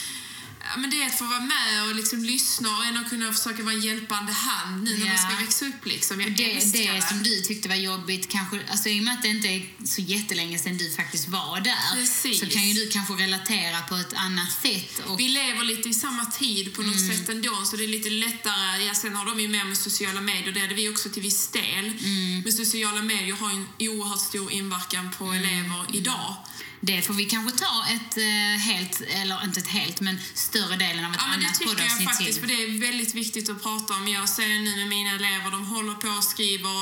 Ja, 0.73 0.77
men 0.77 0.89
det 0.89 1.01
är 1.03 1.07
att 1.07 1.17
få 1.17 1.25
vara 1.25 1.39
med 1.39 1.83
och 1.89 1.95
liksom 1.95 2.23
lyssna 2.23 2.77
och 2.77 2.85
ändå 2.85 3.03
kunna 3.09 3.33
försöka 3.33 3.63
vara 3.63 3.73
en 3.75 3.81
hjälpande 3.81 4.31
hand 4.31 4.83
nu 4.83 4.97
när 4.97 5.05
Ja. 5.05 5.11
de 5.11 5.17
ska 5.17 5.35
växa 5.45 5.65
upp. 5.65 5.85
Liksom. 5.85 6.21
Jag 6.21 6.31
Det, 6.37 6.51
älskar 6.55 6.79
det 6.79 6.91
det. 6.91 7.01
som 7.01 7.23
du 7.23 7.41
tyckte 7.41 7.69
var 7.69 7.75
jobbigt, 7.75 8.31
kanske, 8.31 8.59
alltså, 8.71 8.89
i 8.89 8.99
och 8.99 9.03
med 9.03 9.13
att 9.13 9.21
det 9.21 9.27
inte 9.27 9.47
är 9.47 9.65
så 9.85 10.01
jättelänge 10.01 10.59
sedan 10.59 10.77
du 10.77 10.91
faktiskt 10.91 11.27
var 11.27 11.59
där, 11.61 11.95
Precis. 11.95 12.39
så 12.39 12.45
kan 12.49 12.67
ju 12.67 12.73
du 12.73 12.89
kanske 12.89 13.13
relatera 13.13 13.81
på 13.81 13.95
ett 13.95 14.13
annat 14.13 14.51
sätt. 14.61 14.99
Och, 15.05 15.19
Vi 15.19 15.27
lever 15.27 15.63
lite 15.63 15.89
i 15.89 15.93
samma 15.93 16.25
tid 16.25 16.73
på 16.75 16.81
något 16.81 16.95
Mm. 17.01 17.17
sätt 17.17 17.29
ändå, 17.29 17.65
så 17.65 17.75
det 17.77 17.83
är 17.83 17.87
lite 17.87 18.09
lättare. 18.09 18.83
Ja, 18.85 18.93
sen 18.93 19.15
har 19.15 19.25
de 19.25 19.39
ju 19.39 19.47
mer 19.47 19.63
med 19.63 19.77
sociala 19.77 20.21
medier, 20.21 20.51
det 20.53 20.59
hade 20.59 20.73
vi 20.75 20.89
också 20.89 21.09
till 21.09 21.21
viss 21.23 21.47
del. 21.47 21.85
Mm. 22.03 22.41
Men 22.41 22.53
sociala 22.53 23.01
medier 23.01 23.35
har 23.35 23.49
en 23.49 23.67
oerhört 23.79 24.19
stor 24.21 24.51
inverkan 24.51 25.11
på 25.17 25.25
Mm. 25.25 25.43
elever 25.43 25.85
idag. 25.93 26.35
det 26.81 27.01
får 27.01 27.13
vi 27.13 27.25
kanske 27.25 27.57
ta 27.57 27.85
ett 27.89 28.17
eh, 28.17 28.59
helt, 28.73 29.01
eller 29.01 29.43
inte 29.43 29.59
ett 29.59 29.67
helt, 29.67 30.01
men 30.01 30.19
större 30.33 30.56
delen 30.65 31.05
av 31.05 31.11
ett 31.11 31.19
Ja, 31.21 31.27
men 31.31 31.39
det 31.39 31.45
annat 31.45 31.59
tycker 31.59 31.69
jag 31.69 31.77
poddavsnitt 31.77 32.09
faktiskt, 32.09 32.39
till. 32.39 32.41
för 32.41 32.47
det 32.47 32.63
är 32.63 32.79
väldigt 32.89 33.13
viktigt 33.13 33.49
att 33.49 33.63
prata 33.63 33.93
om. 33.93 34.07
Jag 34.07 34.29
ser 34.29 34.47
nu 34.67 34.75
med 34.75 34.87
mina 34.87 35.11
elever, 35.15 35.51
de 35.51 35.65
håller 35.65 35.93
på 35.93 36.07
och 36.07 36.23
skriver. 36.23 36.77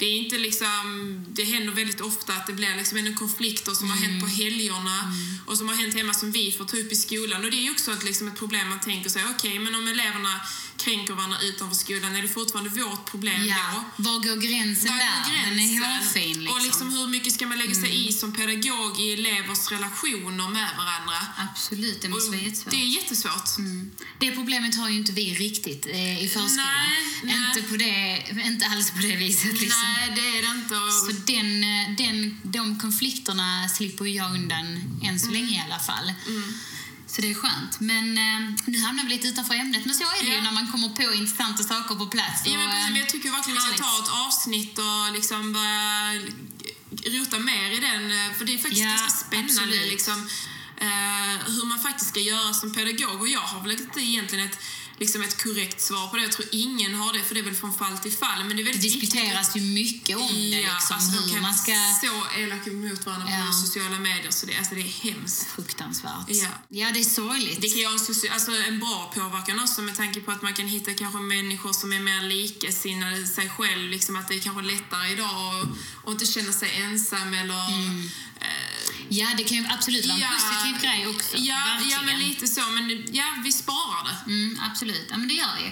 Det 0.00 0.06
är 0.06 0.16
inte 0.24 0.38
liksom, 0.38 0.84
det 1.28 1.44
händer 1.44 1.72
väldigt 1.72 2.00
ofta 2.00 2.32
att 2.32 2.46
det 2.46 2.52
blir 2.52 2.76
liksom 2.76 2.98
ändå 2.98 3.12
konflikter 3.14 3.72
som 3.74 3.90
har 3.90 3.96
hänt 3.96 4.20
på 4.22 4.26
Mm. 4.26 4.36
helgerna 4.36 4.98
och 5.46 5.56
som 5.58 5.68
har 5.68 5.76
hänt 5.76 5.94
hemma 5.94 6.14
som 6.14 6.32
vi 6.32 6.52
får 6.52 6.64
ta 6.64 6.76
upp 6.76 6.92
i 6.92 6.96
skolan. 6.96 7.44
Och 7.44 7.50
det 7.50 7.56
är 7.56 7.62
ju 7.68 7.70
också 7.70 7.92
ett, 7.92 8.04
liksom 8.04 8.28
ett 8.28 8.38
problem 8.38 8.68
man 8.68 8.80
tänker 8.80 9.10
sig, 9.10 9.22
okej, 9.34 9.58
men 9.58 9.74
om 9.74 9.88
eleverna 9.88 10.40
kränker 10.84 11.14
varandra 11.14 11.38
utanför 11.42 11.76
skolan, 11.76 12.16
är 12.16 12.22
det 12.22 12.28
fortfarande 12.28 12.70
vårt 12.70 13.10
problem 13.10 13.44
Ja, 13.46 13.84
då? 13.96 14.02
var 14.10 14.18
går 14.18 14.36
gränsen 14.36 14.92
där? 14.98 15.24
går 15.24 15.50
Den 15.50 15.58
är 15.58 15.80
gränsen? 15.80 15.82
hårfin 15.92 16.28
liksom. 16.28 16.40
Mm. 16.42 16.52
Och 16.54 16.62
liksom 16.68 16.86
hur 16.96 17.06
mycket 17.06 17.32
ska 17.32 17.46
man 17.46 17.58
lägga 17.58 17.74
sig 17.74 18.08
i 18.08 18.12
som 18.12 18.32
pedagog 18.36 19.00
i 19.00 19.12
elevers 19.12 19.70
relationer 19.70 20.48
med 20.48 20.68
varandra? 20.82 21.18
Absolut, 21.36 22.02
det 22.02 22.08
måste 22.08 22.28
Och 22.28 22.34
vara 22.34 22.42
jättesvårt. 22.44 22.70
det 22.74 22.80
är 22.86 22.90
jättesvårt. 23.00 23.48
Det 24.18 24.30
problemet 24.32 24.76
har 24.76 24.88
ju 24.88 24.96
inte 24.96 25.12
vi 25.12 25.34
riktigt 25.34 25.86
eh, 25.86 26.24
i 26.24 26.28
förskolan. 26.28 26.56
Nej, 26.56 27.04
nej. 27.24 27.36
Inte, 27.56 27.62
på 27.70 27.76
det, 27.76 27.96
inte 28.50 28.66
alls 28.66 28.90
på 28.90 28.98
det 28.98 29.16
viset. 29.16 29.60
Liksom. 29.60 29.82
Nej, 29.84 29.89
det 30.16 30.38
är 30.38 30.42
det 30.42 30.48
inte. 30.60 30.74
Och- 30.76 30.92
Så 30.92 31.12
den, 31.26 31.60
den, 31.96 32.40
de 32.42 32.78
konflikterna 32.80 33.68
slipper 33.68 34.04
ju 34.04 34.10
jag 34.16 34.30
undan 34.34 34.66
än 35.04 35.20
så 35.20 35.30
länge 35.30 35.50
i 35.58 35.62
alla 35.66 35.78
fall. 35.78 36.12
Mm. 36.26 36.54
Så 37.06 37.20
det 37.20 37.30
är 37.30 37.34
skönt. 37.34 37.80
Men 37.80 38.18
eh, 38.18 38.54
nu 38.66 38.78
hamnar 38.80 39.04
vi 39.04 39.10
lite 39.10 39.28
utanför 39.28 39.54
ämnet. 39.54 39.84
Men 39.86 39.94
så 39.94 40.02
är 40.02 40.22
det 40.24 40.28
ju 40.30 40.34
Ja. 40.36 40.42
när 40.42 40.52
man 40.52 40.72
kommer 40.72 40.88
på 40.88 41.02
intressanta 41.14 41.62
saker 41.62 41.94
på 41.94 42.06
plats. 42.06 42.42
Ja, 42.46 42.52
men 42.52 42.66
Och, 42.68 42.72
precis, 42.74 42.90
eh, 42.90 42.98
jag 42.98 43.08
tycker 43.08 43.30
verkligen 43.30 43.56
vi 43.56 43.74
ska 43.76 43.84
ta 43.84 43.98
ett 44.04 44.10
avsnitt 44.26 44.78
och 44.78 45.12
liksom 45.14 45.52
börja 45.52 46.20
rota 47.14 47.38
mer 47.38 47.70
i 47.70 47.80
den. 47.80 48.02
eh, 48.12 48.32
För 48.38 48.44
det 48.44 48.54
är 48.54 48.58
faktiskt 48.58 48.82
Ja, 48.82 48.88
ganska 48.88 49.10
spännande 49.26 49.52
absolut. 49.52 49.90
liksom, 49.90 50.28
eh, 50.80 51.32
hur 51.54 51.64
man 51.66 51.78
faktiskt 51.78 52.10
ska 52.10 52.20
göra 52.20 52.52
som 52.54 52.74
pedagog. 52.74 53.20
Och 53.20 53.28
jag 53.28 53.40
har 53.40 53.60
väl 53.62 53.70
inte 53.70 54.00
egentligen 54.00 54.46
ett, 54.46 54.58
liksom 55.00 55.22
ett 55.22 55.42
korrekt 55.42 55.80
svar 55.80 56.08
på 56.08 56.16
det. 56.16 56.22
Jag 56.22 56.32
tror 56.32 56.48
ingen 56.52 56.94
har 56.94 57.12
det, 57.12 57.22
för 57.22 57.34
det 57.34 57.40
är 57.40 57.44
väl 57.44 57.54
från 57.54 57.74
fall 57.74 57.98
till 57.98 58.12
fall. 58.12 58.38
Men 58.44 58.48
det 58.48 58.54
är 58.54 58.56
det 58.56 58.62
väldigt 58.62 58.84
viktigt 58.84 59.00
diskuteras 59.10 59.56
ju 59.56 59.60
mycket 59.60 60.16
om 60.16 60.28
det. 60.28 60.60
Ja, 60.60 60.74
Liksom, 60.74 60.96
alltså, 60.96 61.12
de 61.12 61.22
hur 61.24 61.32
kan 61.34 61.42
man 61.42 61.54
ska... 61.54 61.72
så 62.02 62.40
elaka 62.40 62.70
mot 62.70 63.06
varandra 63.06 63.26
Ja. 63.30 63.46
på 63.46 63.52
sociala 63.52 63.98
medier 63.98 64.30
så 64.30 64.46
det, 64.46 64.56
alltså, 64.58 64.74
det 64.74 64.80
är 64.80 64.94
hemskt. 65.10 65.46
Fruktansvärt. 65.54 66.26
Ja. 66.28 66.48
ja, 66.68 66.90
det 66.94 67.00
är 67.00 67.04
sorgligt. 67.04 67.60
Det 67.60 67.68
kan 67.68 67.78
ju 67.78 67.86
ha 67.86 67.92
en, 67.92 67.98
soci- 67.98 68.30
alltså 68.32 68.50
en 68.52 68.78
bra 68.78 69.12
påverkan 69.14 69.60
också 69.60 69.82
med 69.82 69.96
tanke 69.96 70.20
på 70.20 70.30
att 70.32 70.42
man 70.42 70.54
kan 70.54 70.66
hitta 70.66 70.94
kanske 70.94 71.20
människor 71.20 71.72
som 71.72 71.92
är 71.92 72.00
mer 72.00 72.22
likasinnade 72.22 73.26
sig 73.26 73.48
själv. 73.50 73.90
Liksom 73.90 74.16
att 74.16 74.28
det 74.28 74.34
är 74.34 74.40
kanske 74.40 74.62
lättare 74.62 75.12
idag 75.12 75.60
att 75.60 75.68
och 76.04 76.12
inte 76.12 76.26
känna 76.26 76.52
sig 76.52 76.70
ensam 76.82 77.34
eller... 77.34 77.68
Mm. 77.68 78.10
eh, 78.40 78.79
Ja, 79.12 79.26
det 79.36 79.44
kan 79.44 79.56
ju 79.58 79.64
absolut 79.70 80.06
vara 80.06 80.18
en 80.18 80.24
positiv 80.34 80.82
grej 80.82 81.06
också. 81.06 81.36
Ja, 81.36 81.80
ja, 81.90 82.02
men 82.02 82.18
lite 82.18 82.46
så. 82.46 82.60
Men 82.70 83.14
ja, 83.14 83.24
vi 83.44 83.52
sparar 83.52 84.04
det. 84.08 84.32
Mm, 84.32 84.60
absolut, 84.70 85.06
ja, 85.10 85.16
men 85.16 85.28
det 85.28 85.34
gör 85.34 85.54
vi. 85.58 85.66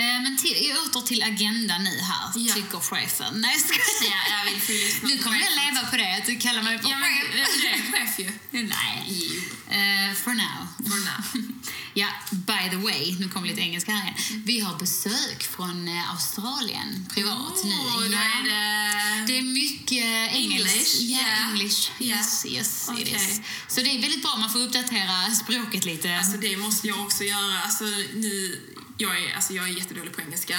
Eh, 0.00 0.22
men 0.22 0.36
till, 0.38 0.72
åter 0.84 1.00
till 1.06 1.22
agendan 1.22 1.84
nu 1.84 1.90
här, 2.10 2.32
Ja. 2.36 2.54
tycker 2.54 2.78
chefen. 2.80 3.40
Nej, 3.40 3.56
skojar. 3.58 4.14
Ja, 4.30 4.36
jag 4.44 4.44
vill 4.50 4.76
lyssna 4.84 5.08
Nu 5.08 5.18
kommer 5.18 5.38
jag 5.40 5.52
leva 5.64 5.86
på 5.90 5.96
det, 5.96 6.16
att 6.18 6.26
du 6.26 6.36
kallar 6.36 6.62
mig 6.62 6.78
för 6.82 6.90
Ja, 6.90 6.96
men 6.98 7.10
chef. 7.14 7.50
det 7.62 7.68
är 7.68 8.06
chef 8.06 8.18
ju. 8.18 8.30
Nej. 8.74 9.28
Eh, 9.70 10.14
for 10.14 10.30
now. 10.34 10.68
for 10.88 10.98
now. 11.04 11.44
Ja, 11.96 12.06
by 12.30 12.70
the 12.70 12.76
way, 12.76 13.16
nu 13.20 13.28
kommer 13.28 13.48
lite 13.48 13.60
engelska 13.60 13.92
här 13.92 14.02
igen. 14.02 14.42
Vi 14.46 14.60
har 14.60 14.78
besök 14.78 15.42
från 15.42 15.88
eh, 15.88 16.10
Australien, 16.10 17.06
privat 17.14 17.64
nu. 17.64 17.74
Åh, 17.86 18.00
då 18.00 18.12
Ja. 18.12 18.20
det... 18.44 19.24
Det 19.26 19.38
är 19.38 19.42
mycket 19.42 20.32
engelskt. 20.34 20.74
English, 20.74 21.00
Ja, 21.00 21.18
yeah. 21.20 21.50
English. 21.50 21.90
Yeah. 21.98 22.20
Yes, 22.46 22.83
yes. 22.92 23.00
it 23.00 23.08
is. 23.08 23.40
Så 23.68 23.80
det 23.80 23.90
är 23.96 24.00
väldigt 24.00 24.22
bra, 24.22 24.36
man 24.36 24.50
får 24.50 24.58
uppdatera 24.58 25.30
språket 25.30 25.84
lite. 25.84 26.16
Alltså 26.16 26.36
det 26.36 26.56
måste 26.56 26.88
jag 26.88 27.00
också 27.00 27.24
göra. 27.24 27.60
Alltså, 27.60 27.84
nu, 28.14 28.60
jag, 28.98 29.22
är, 29.22 29.34
alltså, 29.34 29.52
jag 29.52 29.68
är 29.68 29.72
jättedålig 29.72 30.12
på 30.12 30.20
engelska. 30.20 30.54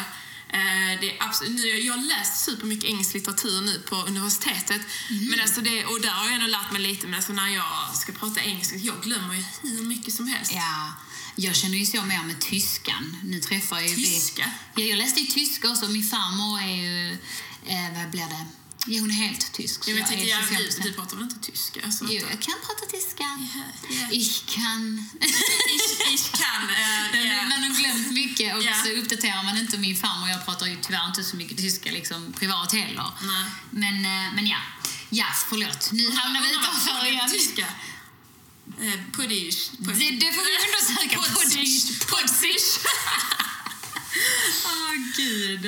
Eh, 0.49 0.99
det 1.01 1.11
är 1.11 1.23
absolut, 1.23 1.51
nu, 1.51 1.67
jag 1.67 1.93
har 1.93 2.01
läst 2.01 2.45
supermycket 2.45 2.89
engelsk 2.89 3.13
litteratur 3.13 3.61
nu 3.61 3.79
på 3.79 3.95
universitetet. 3.95 4.81
Men 5.29 5.39
alltså 5.39 5.61
det, 5.61 5.85
och 5.85 6.01
där 6.01 6.09
har 6.09 6.25
jag 6.25 6.33
ändå 6.33 6.47
lärt 6.47 6.71
mig 6.71 6.81
lite, 6.81 7.07
men 7.07 7.15
alltså 7.15 7.33
när 7.33 7.47
jag 7.47 7.95
ska 7.95 8.11
prata 8.11 8.41
engelska, 8.41 8.75
jag 8.75 9.01
glömmer 9.01 9.35
ju 9.35 9.43
hur 9.61 9.83
mycket 9.83 10.13
som 10.13 10.27
helst. 10.27 10.51
Ja, 10.55 10.93
jag 11.35 11.55
känner 11.55 11.77
ju 11.77 11.85
så 11.85 12.01
mer 12.01 12.23
med 12.23 12.41
tyskan. 12.41 13.17
Nu 13.23 13.39
träffar 13.39 13.79
jag 13.79 13.87
ju 13.89 13.95
Tyska? 13.95 14.51
Vi, 14.75 14.81
ja, 14.81 14.89
jag 14.89 14.97
läste 14.97 15.19
ju 15.19 15.27
tyska 15.27 15.69
också. 15.69 15.87
Min 15.87 16.03
farmor 16.03 16.59
är 16.59 16.75
ju, 16.75 17.11
eh, 17.65 18.01
vad 18.01 18.11
blir 18.11 18.25
det? 18.25 18.45
Ja, 18.87 18.99
hon 19.01 19.09
är 19.11 19.15
helt 19.15 19.53
tysk. 19.53 19.83
så 19.83 19.91
är 19.91 19.97
inte, 19.97 20.13
jag, 20.13 20.41
25%. 20.41 20.57
du, 20.57 20.89
du 20.89 20.93
pratar 20.93 21.15
väl 21.17 21.23
inte 21.25 21.39
tyska? 21.39 21.79
Alltså, 21.85 22.05
Jo, 22.09 22.21
jag 22.29 22.39
kan 22.41 22.55
prata 22.67 22.85
tyska. 22.91 23.23
Ja. 23.89 24.07
Ich 24.11 24.45
kan. 24.55 25.09
Ich, 25.21 26.13
ich 26.13 26.31
kan. 26.31 26.61
Men 27.11 27.27
ja. 27.27 27.41
Man 27.43 27.63
har 27.63 27.79
glömt 27.81 28.11
mycket 28.11 28.55
och 28.55 28.63
Ja. 28.63 28.73
så 28.83 28.89
uppdaterar 28.91 29.43
man 29.43 29.57
inte. 29.57 29.77
Min 29.77 29.95
farmor 29.95 30.29
jag 30.29 30.45
pratar 30.45 30.65
ju 30.65 30.77
tyvärr 30.81 31.07
inte 31.07 31.23
så 31.23 31.35
mycket 31.35 31.57
tyska 31.57 31.91
liksom, 31.91 32.33
privat 32.39 32.73
heller. 32.73 33.09
Nej. 33.21 33.45
Men, 33.69 34.05
eh, 34.05 34.33
men 34.35 34.47
ja. 34.47 34.57
Ja, 35.09 35.25
förlåt. 35.49 35.91
Nu 35.91 36.11
hamnar 36.11 36.41
vi 36.41 36.51
utanför 36.51 37.05
igen. 37.05 37.29
Tyska. 37.31 37.67
Eh, 38.81 38.99
Puddish. 39.13 39.71
Det, 39.79 39.93
det 39.93 40.31
får 40.33 40.43
vi 40.45 40.53
undersöka. 40.65 41.33
Podsish. 41.33 42.07
Podsish. 42.09 42.79
Åh, 44.65 44.93
gud. 45.17 45.65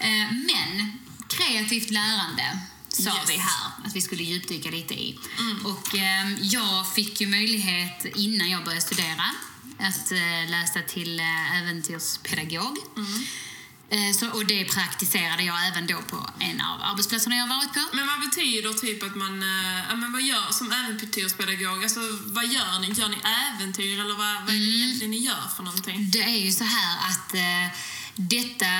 Eh, 0.00 0.32
men 0.32 0.98
kreativt 1.28 1.90
lärande 1.90 2.58
sa 2.88 3.02
Yes. 3.02 3.30
vi 3.30 3.36
här 3.36 3.70
att 3.84 3.96
vi 3.96 4.00
skulle 4.00 4.22
djupdyka 4.22 4.70
lite 4.70 4.94
i. 4.94 5.18
Och 5.64 5.94
eh, 5.94 6.32
jag 6.42 6.94
fick 6.94 7.20
ju 7.20 7.26
möjlighet 7.26 8.04
innan 8.16 8.50
jag 8.50 8.64
började 8.64 8.80
studera 8.82 9.24
att 9.78 10.12
eh, 10.12 10.50
läsa 10.50 10.80
till 10.88 11.20
eh, 11.20 11.58
äventyrspedagog. 11.62 12.78
Eh, 13.90 14.12
så, 14.20 14.28
och 14.30 14.46
det 14.46 14.64
praktiserade 14.64 15.42
jag 15.42 15.66
även 15.68 15.86
då 15.86 16.02
på 16.02 16.30
en 16.40 16.60
av 16.60 16.82
arbetsplatserna 16.82 17.36
jag 17.36 17.46
varit 17.48 17.72
på. 17.74 17.96
Men 17.96 18.06
vad 18.06 18.20
betyder 18.20 18.72
typ 18.72 19.02
att 19.02 19.16
man, 19.16 19.42
ja, 19.88 19.96
men 19.96 20.12
vad 20.12 20.22
gör 20.22 20.50
som 20.52 20.72
äventyrspedagog? 20.72 21.82
Alltså 21.82 22.00
vad 22.24 22.46
gör 22.46 22.80
ni? 22.80 22.86
Gör 22.92 23.08
ni 23.08 23.16
äventyr 23.24 24.00
eller 24.00 24.14
vad, 24.14 24.34
vad 24.46 24.54
är 24.54 24.58
det 24.58 24.76
egentligen 24.76 25.10
ni 25.10 25.18
gör 25.18 25.48
för 25.56 25.62
någonting? 25.62 26.10
Det 26.10 26.22
är 26.22 26.38
ju 26.46 26.52
så 26.52 26.64
här 26.64 26.96
att 27.10 27.34
eh, 27.34 27.78
detta 28.16 28.72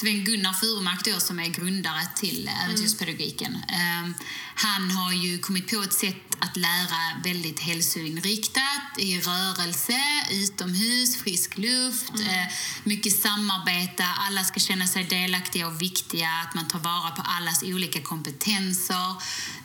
Sven-Gunnar 0.00 0.52
Furumark 0.52 1.04
då, 1.04 1.20
som 1.20 1.38
är 1.38 1.48
grundare 1.48 2.06
till 2.16 2.50
äventyrspedagogiken, 2.64 3.54
eh, 3.54 4.10
han 4.54 4.90
har 4.90 5.12
ju 5.12 5.38
kommit 5.38 5.70
på 5.70 5.82
ett 5.82 5.92
sätt 5.92 6.16
att 6.38 6.56
lära 6.56 7.22
väldigt 7.24 7.60
hälsoinriktat, 7.60 8.98
i 8.98 9.20
rörelse, 9.20 10.00
utomhus, 10.30 11.16
frisk 11.16 11.58
luft, 11.58 12.10
eh, 12.10 12.52
mycket 12.84 13.20
samarbete, 13.20 14.04
alla 14.18 14.44
ska 14.44 14.60
känna 14.60 14.86
sig 14.86 15.04
delaktiga 15.04 15.66
och 15.66 15.82
viktiga, 15.82 16.28
att 16.46 16.54
man 16.54 16.68
tar 16.68 16.78
vara 16.78 17.10
på 17.10 17.22
allas 17.22 17.62
olika 17.62 18.00
kompetenser. 18.00 19.10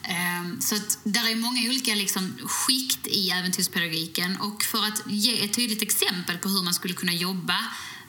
Eh, 0.03 0.59
så 0.59 0.75
att 0.75 0.97
där 1.03 1.31
är 1.31 1.35
många 1.35 1.69
olika 1.69 1.95
liksom, 1.95 2.37
skikt 2.45 3.07
i 3.07 3.29
äventyrspedagogiken. 3.29 4.37
Och 4.37 4.63
för 4.63 4.85
att 4.87 5.01
ge 5.05 5.45
ett 5.45 5.53
tydligt 5.53 5.81
exempel 5.81 6.37
på 6.37 6.49
hur 6.49 6.63
man 6.63 6.73
skulle 6.73 6.93
kunna 6.93 7.13
jobba 7.13 7.57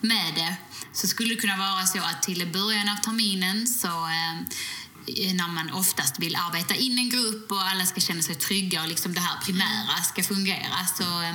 med 0.00 0.34
det 0.34 0.56
så 0.92 1.06
skulle 1.06 1.34
det 1.34 1.40
kunna 1.40 1.56
vara 1.56 1.86
så 1.86 1.98
att 1.98 2.22
till 2.22 2.52
början 2.52 2.88
av 2.88 2.96
terminen 2.96 3.66
så 3.66 3.88
eh, 3.88 5.34
när 5.34 5.48
man 5.48 5.70
oftast 5.70 6.18
vill 6.18 6.36
arbeta 6.36 6.74
in 6.74 6.98
en 6.98 7.10
grupp 7.10 7.52
och 7.52 7.62
alla 7.62 7.86
ska 7.86 8.00
känna 8.00 8.22
sig 8.22 8.34
trygga 8.34 8.82
och 8.82 8.88
liksom 8.88 9.14
det 9.14 9.20
här 9.20 9.40
primära 9.44 10.02
ska 10.02 10.22
fungera 10.22 10.86
så, 10.98 11.22
eh, 11.22 11.34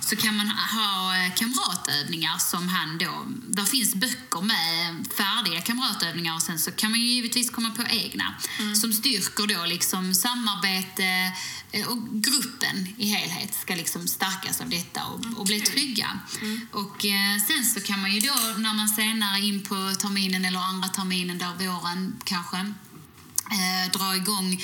så 0.00 0.16
kan 0.16 0.36
man 0.36 0.48
ha 0.48 1.16
eh, 1.16 1.34
kamratövningar 1.34 2.38
som 2.38 2.68
han 2.68 2.98
då... 2.98 3.26
Där 3.48 3.64
finns 3.64 3.94
böcker 3.94 4.40
med 4.42 5.06
färdiga 5.16 5.60
kamratövningar 5.60 6.34
och 6.34 6.42
sen 6.42 6.58
så 6.58 6.70
kan 6.70 6.90
man 6.90 7.00
ju 7.00 7.06
givetvis 7.06 7.50
komma 7.50 7.70
på 7.70 7.82
egna 7.82 8.34
som 8.80 8.92
styrker 8.92 9.46
då 9.46 9.64
liksom 9.64 10.14
samarbete 10.14 11.04
eh, 11.04 11.32
och 11.88 12.22
gruppen 12.22 12.94
i 12.96 13.06
helhet 13.06 13.54
ska 13.54 13.74
liksom 13.74 14.08
stärkas 14.08 14.60
av 14.60 14.68
detta 14.68 15.04
och, 15.04 15.40
och 15.40 15.46
bli 15.46 15.60
trygga. 15.60 16.18
Och 16.72 17.04
eh, 17.04 17.38
sen 17.48 17.64
så 17.64 17.80
kan 17.80 18.00
man 18.00 18.12
ju 18.14 18.20
då 18.20 18.34
när 18.56 18.74
man 18.74 18.88
senare 18.88 19.40
in 19.40 19.64
på 19.64 19.94
terminen 20.00 20.44
eller 20.44 20.58
andra 20.58 20.88
terminen 20.88 21.38
där 21.38 21.66
våren 21.66 22.16
kanske 22.24 22.56
eh, 22.56 23.92
dra 23.92 24.16
igång 24.16 24.60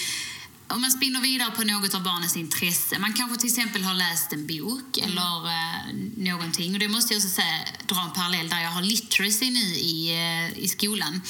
om 0.74 0.80
man 0.80 0.90
spinner 0.90 1.20
vidare 1.20 1.50
på 1.50 1.62
något 1.62 1.94
av 1.94 2.02
barnens 2.02 2.36
intresse. 2.36 2.98
Man 2.98 3.12
kanske 3.12 3.40
till 3.40 3.48
exempel 3.48 3.82
har 3.82 3.94
läst 3.94 4.32
en 4.32 4.46
bok 4.46 4.98
eller 4.98 5.46
eh, 5.46 5.94
någonting. 6.16 6.72
Och 6.72 6.78
det 6.78 6.88
måste 6.88 7.14
jag 7.14 7.18
också 7.18 7.34
säga, 7.34 7.58
dra 7.86 8.00
en 8.00 8.12
parallell 8.12 8.48
där 8.48 8.60
jag 8.60 8.70
har 8.70 8.82
literacy 8.82 9.50
nu 9.50 9.66
i, 9.74 10.10
eh, 10.10 10.58
i 10.64 10.68
skolan. 10.68 11.20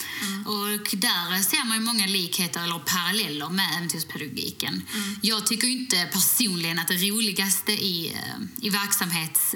Och 0.47 0.97
där 0.97 1.43
ser 1.43 1.65
man 1.65 1.77
ju 1.77 1.85
många 1.85 2.07
likheter 2.07 2.65
eller 2.65 2.79
paralleller 2.79 3.49
med 3.49 3.77
äventyrspedagogiken. 3.77 4.83
Jag 5.23 5.47
tycker 5.47 5.69
inte 5.69 6.09
personligen 6.13 6.79
att 6.79 6.89
det 6.89 6.95
roligaste 6.95 7.73
i, 7.73 8.13
eh, 8.15 8.67
i 8.67 8.71
verksamhets... 8.71 9.55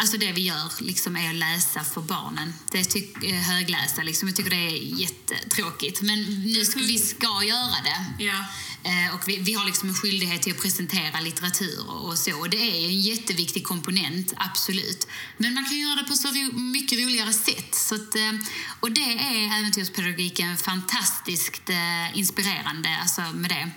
Alltså 0.00 0.18
det 0.18 0.32
vi 0.32 0.40
gör 0.40 0.72
liksom 0.80 1.16
är 1.16 1.30
att 1.30 1.34
läsa 1.34 1.84
för 1.84 2.00
barnen. 2.00 2.54
Det 2.72 2.84
tyck, 2.84 3.24
eh, 3.24 3.34
högläsa 3.34 4.02
liksom. 4.02 4.28
Jag 4.28 4.36
tycker 4.36 4.50
det 4.50 4.56
är 4.56 5.00
jättetråkigt. 5.00 6.02
Men 6.02 6.24
nu 6.42 6.64
ska, 6.64 6.80
vi 6.80 6.98
ska 6.98 7.42
göra 7.44 7.76
det. 7.84 8.24
Ja. 8.24 8.44
Eh, 8.82 9.14
och 9.14 9.28
vi, 9.28 9.36
vi 9.36 9.52
har 9.52 9.66
liksom 9.66 9.88
en 9.88 9.94
skyldighet 9.94 10.42
till 10.42 10.52
att 10.52 10.62
presentera 10.62 11.20
litteratur 11.20 11.90
och, 11.90 12.18
så. 12.18 12.38
Och 12.38 12.50
det 12.50 12.56
är 12.56 12.88
en 12.88 13.00
jätteviktig 13.00 13.64
komponent, 13.64 14.32
absolut. 14.36 15.08
Men 15.36 15.54
man 15.54 15.64
kan 15.64 15.78
göra 15.78 15.96
det 15.96 16.08
på 16.08 16.14
så 16.14 16.28
ro, 16.28 16.58
mycket 16.58 16.98
roligare 16.98 17.32
sätt. 17.32 17.74
Så 17.74 17.94
att, 17.94 18.14
eh, 18.14 18.32
och 18.80 18.92
det 18.92 19.12
är 19.12 19.58
äventyrspedagogiken 19.60 20.56
fantastiskt 20.56 21.70
inspirerande 22.14 22.98
alltså 23.02 23.20
med 23.20 23.50
det. 23.50 23.70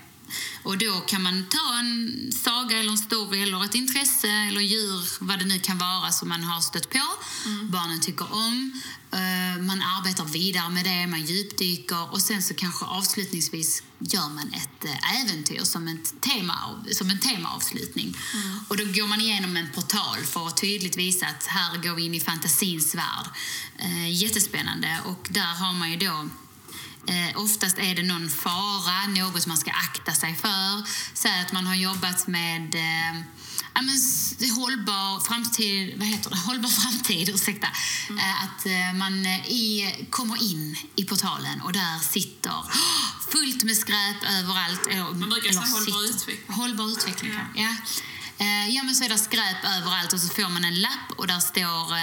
Och 0.64 0.78
då 0.78 1.00
kan 1.00 1.24
man 1.24 1.46
ta 1.50 1.80
en 1.80 2.32
saga 2.32 2.78
eller 2.80 2.92
en 2.92 2.98
story 2.98 3.42
eller 3.42 3.66
ett 3.66 3.76
intresse 3.76 4.28
eller 4.28 4.62
djur, 4.62 5.04
vad 5.20 5.40
det 5.40 5.46
nu 5.46 5.60
kan 5.60 5.78
vara 5.78 6.12
som 6.12 6.30
man 6.30 6.44
har 6.44 6.62
stött 6.62 6.90
på. 6.90 7.00
Barnen 7.64 8.02
tycker 8.02 8.34
om. 8.34 8.82
eh, 9.12 9.62
Man 9.64 9.82
arbetar 9.82 10.26
vidare 10.26 10.70
med 10.70 10.86
det, 10.86 11.08
man 11.08 11.26
djupdyker 11.26 12.12
och 12.14 12.22
sen 12.22 12.44
så 12.44 12.54
kanske 12.54 12.86
avslutningsvis 12.86 13.84
gör 14.00 14.30
man 14.30 14.54
ett 14.54 14.86
eh, 14.86 15.22
äventyr 15.22 15.64
som, 15.64 15.88
ett 15.88 16.22
tema, 16.22 16.84
som 16.92 17.10
en 17.10 17.20
temaavslutning. 17.20 18.18
Och 18.68 18.78
då 18.78 18.84
går 18.86 19.08
man 19.08 19.22
igenom 19.22 19.58
en 19.58 19.70
portal 19.76 20.18
för 20.26 20.48
att 20.48 20.62
tydligt 20.62 20.98
visa 20.98 21.26
att 21.28 21.46
här 21.48 21.78
går 21.78 21.96
vi 21.96 22.06
in 22.06 22.14
i 22.16 22.20
fantasins 22.20 22.96
värld. 22.96 23.26
Eh, 23.78 24.12
Jättespännande. 24.24 25.00
Och 25.06 25.28
där 25.32 25.54
har 25.54 25.74
man 25.74 25.92
ju 25.92 25.98
då 25.98 26.30
Eh, 27.08 27.41
oftast 27.41 27.77
är 27.77 27.96
det 27.96 28.03
någon 28.03 28.29
fara, 28.29 29.08
något 29.08 29.48
man 29.48 29.58
ska 29.58 29.72
akta 29.72 30.12
sig 30.13 30.36
för. 30.36 30.84
Säg 31.13 31.41
att 31.41 31.51
man 31.53 31.67
har 31.67 31.75
jobbat 31.75 32.27
med 32.27 32.75
eh, 32.75 33.22
ja, 33.74 33.81
men, 33.81 33.98
hållbar 34.55 35.20
framtid, 35.20 35.93
vad 35.98 36.08
heter 36.08 36.29
det? 36.29 36.38
Hållbar 36.50 36.70
framtid, 36.70 37.29
ursäkta. 37.29 37.67
Eh, 38.10 38.43
att 38.43 38.65
eh, 38.65 38.93
man 38.93 39.25
i, 39.25 39.96
kommer 40.10 40.43
in 40.51 40.75
i 40.96 41.05
portalen 41.05 41.62
och 41.62 41.74
där 41.74 42.00
sitter 42.00 42.53
fullt 43.31 43.63
med 43.63 43.77
skräp 43.77 44.24
överallt. 44.29 44.88
Eller, 44.88 45.03
Man 45.03 45.29
brukar 45.29 45.50
säga 45.50 45.62
hållbar 45.62 46.03
utveckling. 46.03 46.55
Hållbar 46.55 46.91
utveckling, 46.91 47.34
Ja. 47.55 47.63
ja. 47.63 47.75
ja. 48.70 48.84
Men 48.84 48.96
så 48.96 49.03
är 49.03 49.10
det 49.10 49.17
skräp 49.17 49.63
överallt 49.77 50.13
och 50.13 50.20
så 50.20 50.27
får 50.27 50.50
man 50.50 50.63
en 50.65 50.81
lapp 50.81 51.12
och 51.17 51.27
där 51.27 51.39
står 51.39 51.98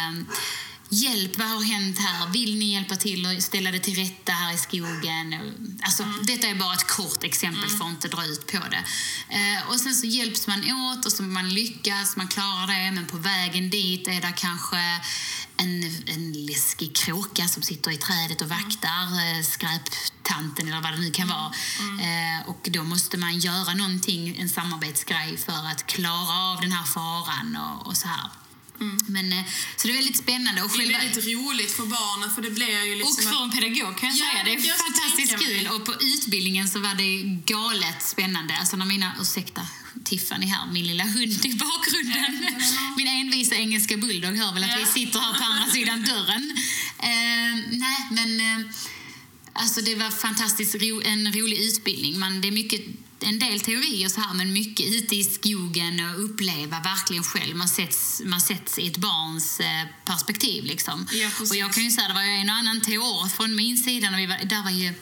Hjälp, 0.90 1.38
vad 1.38 1.48
har 1.48 1.62
hänt 1.62 1.98
här? 1.98 2.28
Vill 2.28 2.58
ni 2.58 2.64
hjälpa 2.64 2.96
till 2.96 3.26
och 3.26 3.42
ställa 3.42 3.70
det 3.70 3.78
till 3.78 3.94
rätta 3.94 4.32
här 4.32 4.54
i 4.54 4.58
skogen? 4.58 5.34
Alltså, 5.82 6.04
Detta 6.26 6.46
är 6.46 6.54
bara 6.54 6.74
ett 6.74 6.86
kort 6.86 7.24
exempel 7.24 7.70
för 7.70 7.84
att 7.84 7.90
inte 7.90 8.08
dra 8.08 8.24
ut 8.24 8.46
på 8.46 8.58
det. 8.70 8.84
Eh, 9.36 9.68
och 9.68 9.80
sen 9.80 9.94
så 9.94 10.06
hjälps 10.06 10.46
man 10.46 10.60
åt 10.72 11.06
och 11.06 11.12
så 11.12 11.22
man 11.22 11.48
lyckas, 11.48 12.16
man 12.16 12.28
klarar 12.28 12.84
det 12.84 12.90
men 12.90 13.06
på 13.06 13.16
vägen 13.16 13.70
dit 13.70 14.08
är 14.08 14.20
det 14.20 14.32
kanske 14.36 14.76
en, 15.56 15.84
en 16.06 16.46
läskig 16.46 16.96
kråka 16.96 17.48
som 17.48 17.62
sitter 17.62 17.90
i 17.90 17.96
trädet 17.96 18.42
och 18.42 18.48
vaktar 18.48 19.02
eh, 19.02 19.42
skräptanten 19.42 20.68
eller 20.68 20.80
vad 20.80 20.92
det 20.92 21.00
nu 21.00 21.10
kan 21.10 21.28
vara. 21.28 21.52
Eh, 22.00 22.48
och 22.48 22.68
då 22.70 22.84
måste 22.84 23.16
man 23.16 23.38
göra 23.38 23.74
någonting, 23.74 24.38
en 24.38 24.48
samarbetsgrej 24.48 25.36
för 25.36 25.66
att 25.72 25.86
klara 25.86 26.52
av 26.52 26.60
den 26.60 26.72
här 26.72 26.84
faran 26.84 27.56
och, 27.56 27.86
och 27.86 27.96
så 27.96 28.08
här. 28.08 28.30
Men, 29.08 29.32
eh, 29.32 29.44
så 29.76 29.86
det 29.86 29.92
är 29.92 29.96
väldigt 29.96 30.16
spännande. 30.16 30.62
Och 30.62 30.68
Det 30.68 30.74
är 30.74 30.78
själva, 30.78 30.98
väldigt 30.98 31.24
roligt 31.34 31.72
för 31.72 31.86
barnen 31.86 32.34
för 32.34 32.42
det 32.42 32.50
blir 32.50 32.84
ju 32.84 32.92
och 32.92 32.98
liksom 32.98 33.32
för 33.32 33.42
en 33.44 33.50
pedagog 33.50 33.98
kan 33.98 34.08
jag 34.08 34.18
Ja, 34.18 34.30
säga. 34.32 34.44
Det 34.44 34.68
är 34.68 34.74
fantastiskt 34.86 35.38
kul. 35.44 35.66
Och 35.74 35.84
på 35.84 35.94
utbildningen 36.00 36.68
så 36.68 36.78
var 36.78 36.94
det 36.94 37.22
galet 37.54 38.02
spännande. 38.02 38.56
Alltså 38.56 38.76
när 38.76 38.86
mina, 38.86 39.12
ursäkta 39.20 39.62
Tiffany 40.04 40.46
här, 40.46 40.66
min 40.72 40.86
lilla 40.86 41.04
hund 41.04 41.44
i 41.46 41.54
bakgrunden. 41.54 42.56
Min 42.96 43.06
envisa 43.06 43.54
engelska 43.54 43.96
bulldog 43.96 44.36
hör 44.36 44.54
väl 44.54 44.64
att 44.64 44.80
vi 44.80 44.86
sitter 44.86 45.18
här 45.20 45.34
på 45.38 45.44
andra 45.44 45.66
sidan 45.72 46.04
dörren. 46.04 46.56
Eh, 46.98 47.54
nej, 47.70 47.98
men... 48.10 48.40
Eh, 48.40 48.66
Alltså 49.60 49.80
det 49.80 49.94
var 49.94 50.10
fantastiskt 50.10 50.74
ro, 50.74 51.02
en 51.04 51.32
rolig 51.32 51.58
utbildning. 51.58 52.18
Man, 52.18 52.40
det 52.40 52.48
är 52.48 52.52
mycket, 52.52 52.80
en 53.20 53.38
del 53.38 53.60
teori 53.60 54.06
och 54.06 54.10
så 54.10 54.20
här, 54.20 54.34
men 54.34 54.52
mycket 54.52 54.86
ute 54.86 55.16
i 55.16 55.24
skogen 55.24 56.00
och 56.00 56.24
uppleva 56.24 56.80
verkligen 56.80 57.24
själv. 57.24 57.56
Man 57.56 57.68
sätts, 57.68 58.22
man 58.24 58.40
sätts 58.40 58.78
i 58.78 58.86
ett 58.86 58.96
barns 58.96 59.60
eh, 59.60 59.84
perspektiv. 60.04 60.64
Liksom. 60.64 61.06
Ja, 61.12 61.28
och 61.50 61.56
jag 61.56 61.72
kan 61.72 61.84
ju 61.84 61.90
säga, 61.90 62.08
det 62.08 62.14
var 62.14 62.22
ju 62.22 62.34
en 62.34 62.48
och 62.50 62.54
annan 62.54 62.80
teor 62.80 63.28
från 63.28 63.56
min 63.56 63.78
sida. 63.78 64.10
När 64.10 64.18
vi 64.18 64.26
var, 64.26 64.44
där 64.44 64.62
var 64.62 64.70
ju 64.70 64.94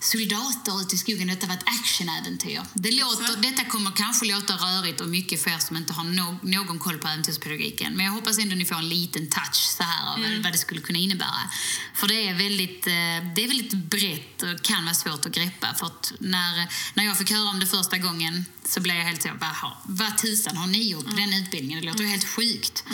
soldater 0.00 0.80
ute 0.82 0.94
i 0.94 0.98
skogen. 0.98 1.28
Detta 1.28 1.46
var 1.46 1.54
ett 1.54 1.68
actionäventyr. 1.68 2.60
Det 2.74 2.90
låter, 2.90 3.36
detta 3.42 3.64
kommer 3.64 3.90
kanske 3.90 4.26
låta 4.26 4.54
rörigt 4.54 5.00
och 5.00 5.08
mycket 5.08 5.42
för 5.42 5.50
er 5.50 5.58
som 5.58 5.76
inte 5.76 5.92
har 5.92 6.04
no, 6.04 6.38
någon 6.42 6.78
koll 6.78 6.98
på 6.98 7.08
äventyrspedagogiken. 7.08 7.92
Men 7.92 8.06
jag 8.06 8.12
hoppas 8.12 8.38
ändå 8.38 8.54
ni 8.54 8.64
får 8.64 8.76
en 8.76 8.88
liten 8.88 9.30
touch 9.30 9.54
så 9.76 9.82
här 9.82 10.12
av 10.12 10.42
vad 10.42 10.52
det 10.52 10.58
skulle 10.58 10.80
kunna 10.80 10.98
innebära. 10.98 11.50
För 11.94 12.08
det 12.08 12.28
är 12.28 12.34
väldigt, 12.34 12.86
eh, 12.86 12.92
det 13.34 13.44
är 13.44 13.48
väldigt 13.48 13.72
brett 13.72 14.42
och 14.42 14.62
kan 14.62 14.84
vara 14.84 14.94
svårt 14.94 15.26
att 15.26 15.32
greppa. 15.32 15.74
För 15.78 15.86
att 15.86 16.12
när, 16.18 16.68
när 16.94 17.04
jag 17.04 17.18
fick 17.18 17.30
höra 17.30 17.48
om 17.50 17.60
det 17.60 17.66
första 17.66 17.98
gången 17.98 18.44
så 18.64 18.80
blev 18.80 18.96
jag 18.96 19.04
helt 19.04 19.22
så, 19.22 19.28
"Jaha, 19.40 19.72
vad 19.84 20.18
tusan 20.18 20.56
har 20.56 20.66
ni 20.66 20.90
gjort 20.90 21.04
på 21.04 21.16
den 21.16 21.34
utbildningen? 21.34 21.80
Det 21.80 21.86
låter 21.90 22.04
ju 22.04 22.10
helt 22.10 22.28
sjukt. 22.28 22.84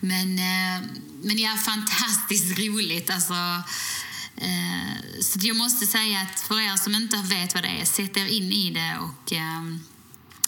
Men, 0.00 0.38
eh, 0.38 0.88
men 1.22 1.38
ja, 1.38 1.56
fantastiskt 1.56 2.58
roligt. 2.58 3.10
Alltså, 3.10 3.34
Eh, 4.36 5.20
så 5.20 5.38
jag 5.42 5.56
måste 5.56 5.86
säga 5.86 6.20
att 6.20 6.40
för 6.40 6.60
er 6.60 6.76
som 6.76 6.94
inte 6.94 7.16
vet 7.16 7.54
vad 7.54 7.62
det 7.62 7.68
är, 7.68 7.84
sätt 7.84 8.16
er 8.16 8.26
in 8.26 8.52
i 8.52 8.70
det 8.70 8.98
och 9.00 9.32
ehm, 9.32 9.80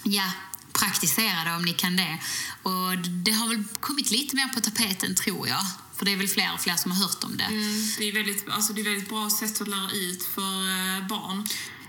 ja, 0.03 0.33
praktisera 0.73 1.45
det 1.45 1.57
om 1.57 1.63
ni 1.65 1.73
kan 1.73 1.97
det. 1.97 2.19
Och 2.63 2.99
det 2.99 3.31
har 3.31 3.49
väl 3.49 3.65
kommit 3.81 4.11
lite 4.11 4.37
mer 4.37 4.49
på 4.49 4.61
tapeten 4.61 5.15
tror 5.15 5.49
jag. 5.49 5.63
För 5.97 6.05
det 6.05 6.13
är 6.13 6.17
väl 6.17 6.29
fler 6.29 6.55
och 6.55 6.61
fler 6.61 6.77
som 6.77 6.91
har 6.91 6.99
hört 6.99 7.25
om 7.25 7.37
det. 7.37 7.45
Mm, 7.45 7.89
det, 7.99 8.05
är 8.09 8.13
väldigt, 8.13 8.49
alltså 8.49 8.73
det 8.73 8.81
är 8.81 8.85
väldigt 8.85 9.09
bra 9.09 9.31
sätt 9.31 9.61
att 9.61 9.69
lära 9.69 9.91
ut 9.91 10.23
för 10.23 10.53
eh, 10.53 11.07
barn. 11.07 11.49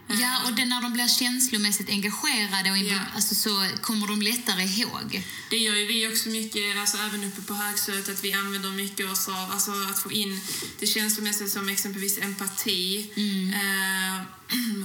Ja, 0.10 0.42
och 0.46 0.54
det, 0.54 0.66
när 0.66 0.82
de 0.82 0.94
blir 0.94 1.08
känslomässigt 1.08 1.90
engagerade 1.90 2.72
och 2.72 2.78
Ja. 2.78 3.00
alltså, 3.16 3.36
så 3.36 3.68
kommer 3.82 4.08
de 4.08 4.22
lättare 4.22 4.64
ihåg. 4.64 5.24
Det 5.50 5.58
gör 5.58 5.76
ju 5.76 5.86
vi 5.86 6.08
också 6.08 6.30
mycket, 6.30 6.78
alltså 6.78 6.98
även 6.98 7.24
uppe 7.24 7.42
på 7.42 7.54
högstadiet, 7.54 8.10
att 8.10 8.24
vi 8.24 8.34
använder 8.34 8.70
mycket 8.70 9.12
oss 9.12 9.28
av 9.28 9.52
alltså 9.52 9.72
att 9.72 10.00
få 10.00 10.12
in 10.12 10.42
det 10.80 10.88
känslomässiga 10.88 11.48
som 11.48 11.70
exempelvis 11.70 12.18
empati. 12.18 13.10
Eh, 13.54 14.22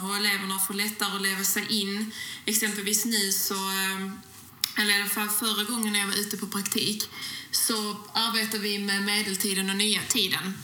och 0.05 0.17
eleverna 0.17 0.59
får 0.59 0.75
lättare 0.75 1.17
att 1.17 1.23
leva 1.23 1.45
sig 1.45 1.67
in. 1.69 2.11
Exempelvis 2.45 3.05
nu 3.05 3.33
så, 3.33 3.55
eh, 3.55 4.11
eller 4.83 4.91
i 4.91 5.01
alla 5.01 5.11
fall 5.11 5.29
förra 5.29 5.65
gången 5.65 5.93
när 5.93 6.01
jag 6.01 6.07
var 6.07 6.15
ute 6.17 6.37
på 6.37 6.47
praktik, 6.47 7.05
så 7.51 7.97
arbetar 8.13 8.59
vi 8.59 8.79
med 8.79 9.03
medeltiden 9.03 9.71
och 9.71 9.77
nya 9.77 10.01
tiden. 10.09 10.55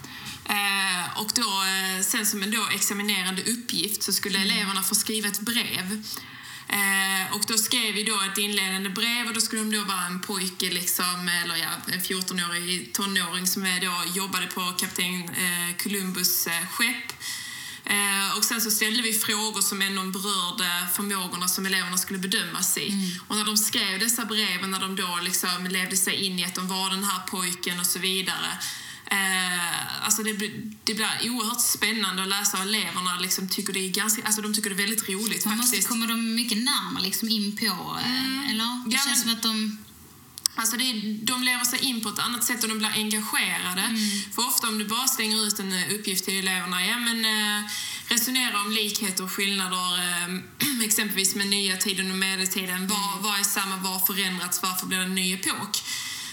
Eh, 0.50 1.20
och 1.20 1.30
då, 1.34 1.42
eh, 1.42 2.02
sen 2.02 2.26
som 2.26 2.42
en 2.42 2.50
då 2.50 2.68
examinerande 2.74 3.42
uppgift 3.42 4.02
så 4.02 4.12
skulle 4.12 4.38
eleverna 4.38 4.82
få 4.82 4.94
skriva 4.94 5.28
ett 5.28 5.40
brev 5.40 6.02
Eh, 6.72 7.34
och 7.36 7.44
då 7.48 7.58
skrev 7.58 7.94
vi 7.94 8.04
då 8.04 8.20
ett 8.32 8.38
inledande 8.38 8.88
brev 8.88 9.26
och 9.26 9.34
då 9.34 9.40
skulle 9.40 9.62
de 9.62 9.72
då 9.72 9.84
vara 9.84 10.06
en 10.06 10.20
pojke, 10.20 10.70
liksom, 10.70 11.30
eller 11.42 11.56
ja, 11.56 11.68
en 11.92 12.00
14-årig 12.00 12.92
tonåring 12.92 13.46
som 13.46 13.62
då, 13.62 14.20
jobbade 14.20 14.46
på 14.46 14.60
kapten 14.60 15.14
eh, 15.14 15.76
Columbus 15.82 16.48
skepp. 16.70 17.12
Eh, 17.84 18.36
och 18.36 18.44
sen 18.44 18.60
så 18.60 18.70
ställde 18.70 19.02
vi 19.02 19.12
frågor 19.12 19.60
som 19.60 19.82
ändå 19.82 20.02
berörde 20.02 20.88
förmågorna 20.94 21.48
som 21.48 21.66
eleverna 21.66 21.98
skulle 21.98 22.18
bedömas 22.18 22.78
i. 22.78 23.18
Och 23.28 23.36
när 23.36 23.44
de 23.44 23.56
skrev 23.56 24.00
dessa 24.00 24.24
brev, 24.24 24.68
när 24.68 24.80
de 24.80 24.96
då 24.96 25.18
liksom 25.22 25.66
levde 25.66 25.96
sig 25.96 26.14
in 26.14 26.38
i 26.38 26.44
att 26.44 26.54
de 26.54 26.68
var 26.68 26.90
den 26.90 27.04
här 27.04 27.20
pojken 27.26 27.80
och 27.80 27.86
så 27.86 27.98
vidare, 27.98 28.58
Eh, 29.10 30.04
alltså 30.04 30.22
det, 30.22 30.34
blir- 30.34 30.72
det 30.84 30.94
blir 30.94 31.30
oerhört 31.30 31.60
spännande 31.60 32.22
att 32.22 32.28
läsa 32.28 32.56
och 32.56 32.62
eleverna 32.62 33.16
liksom 33.20 33.48
tycker 33.48 33.72
det 33.72 33.80
är 33.80 33.88
ganska, 33.90 34.22
alltså 34.24 34.40
de 34.42 34.54
tycker 34.54 34.70
det 34.70 34.76
är 34.76 34.86
väldigt 34.86 35.08
roligt 35.08 35.44
Man 35.44 35.56
måste 35.56 35.70
faktiskt. 35.70 35.88
komma 35.88 36.06
dem 36.06 36.34
mycket 36.34 36.58
närmare 36.58 37.02
liksom 37.02 37.28
in 37.28 37.56
på, 37.56 37.98
eh, 38.04 38.50
eller? 38.50 38.84
Det 38.90 38.96
Ja, 38.96 39.02
känns 39.04 39.06
men- 39.06 39.16
som 39.16 39.32
att 39.34 39.42
de... 39.42 39.78
Alltså 40.54 40.76
det, 40.76 40.92
de 41.22 41.42
lever 41.42 41.64
sig 41.64 41.78
in 41.84 42.00
på 42.00 42.08
ett 42.08 42.18
annat 42.18 42.44
sätt 42.44 42.62
och 42.62 42.68
de 42.68 42.78
blir 42.78 42.88
engagerade. 42.94 43.96
För 44.34 44.46
ofta 44.46 44.68
om 44.68 44.78
du 44.78 44.84
bara 44.84 45.08
slänger 45.08 45.46
ut 45.46 45.58
en 45.58 45.72
eh, 45.72 45.94
uppgift 45.94 46.24
till 46.24 46.38
eleverna, 46.38 46.86
ja 46.86 46.98
men 46.98 47.24
eh, 47.24 47.70
resonera 48.08 48.60
om 48.60 48.70
likheter 48.72 49.24
och 49.24 49.32
skillnader, 49.32 49.98
eh, 49.98 50.84
exempelvis 50.84 51.34
med 51.34 51.46
nya 51.46 51.76
tiden 51.76 52.10
och 52.10 52.16
medeltiden. 52.16 52.88
Vad, 52.88 53.22
vad 53.22 53.40
är 53.40 53.44
samma, 53.44 53.76
vad 53.76 53.92
har 54.00 54.06
förändrats, 54.06 54.62
varför 54.62 54.86
blir 54.86 54.98
det 54.98 55.04
en 55.04 55.14
ny 55.14 55.34
epok? 55.34 55.82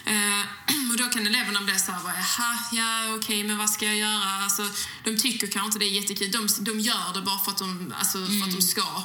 Eh, 0.07 0.41
och 0.91 0.97
då 0.97 1.03
kan 1.03 1.27
eleverna 1.27 1.61
bli 1.61 1.79
så 1.79 1.91
här, 1.91 2.03
bara, 2.03 2.13
jaha, 2.13 2.57
ja 2.71 3.15
okej, 3.15 3.43
men 3.43 3.57
vad 3.57 3.69
ska 3.69 3.85
jag 3.85 3.97
göra? 3.97 4.43
Alltså, 4.43 4.69
de 5.03 5.17
tycker 5.17 5.47
kanske 5.47 5.65
inte 5.65 5.79
det 5.79 5.85
är 5.85 6.01
jättekul. 6.01 6.31
De, 6.31 6.47
de 6.59 6.79
gör 6.79 7.13
det 7.13 7.21
bara 7.21 7.39
för 7.39 7.51
att 7.51 7.57
de, 7.57 7.93
alltså, 7.99 8.17
för 8.17 8.47
att 8.47 8.55
de 8.55 8.61
ska. 8.61 9.03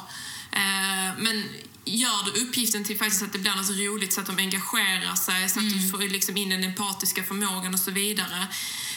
Eh, 0.51 1.11
men 1.17 1.43
gör 1.85 2.25
du 2.25 2.41
uppgiften 2.41 2.83
till 2.83 2.97
faktiskt 2.97 3.23
att 3.23 3.33
det 3.33 3.39
blir 3.39 3.55
något 3.55 3.69
roligt 3.69 4.13
så 4.13 4.21
att 4.21 4.27
de 4.27 4.37
engagerar 4.37 5.15
sig, 5.15 5.49
så 5.49 5.59
att 5.59 5.69
du 5.69 5.89
får 5.89 5.97
liksom 5.97 6.37
in 6.37 6.49
den 6.49 6.63
empatiska 6.63 7.23
förmågan 7.23 7.73
och 7.73 7.79
så 7.79 7.91
vidare, 7.91 8.47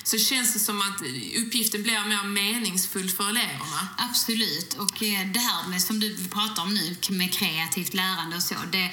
så 0.02 0.18
känns 0.18 0.52
det 0.52 0.58
som 0.58 0.80
att 0.80 1.02
uppgiften 1.36 1.82
blir 1.82 2.06
mer 2.08 2.24
meningsfull 2.24 3.10
för 3.10 3.28
eleverna. 3.28 3.88
Absolut. 3.96 4.74
Och 4.74 5.02
eh, 5.02 5.26
det 5.26 5.38
här 5.38 5.68
med, 5.68 5.82
som 5.82 6.00
du 6.00 6.28
pratar 6.28 6.62
om 6.62 6.74
nu 6.74 6.96
med 7.10 7.32
kreativt 7.32 7.94
lärande 7.94 8.36
och 8.36 8.42
så, 8.42 8.54
det, 8.72 8.90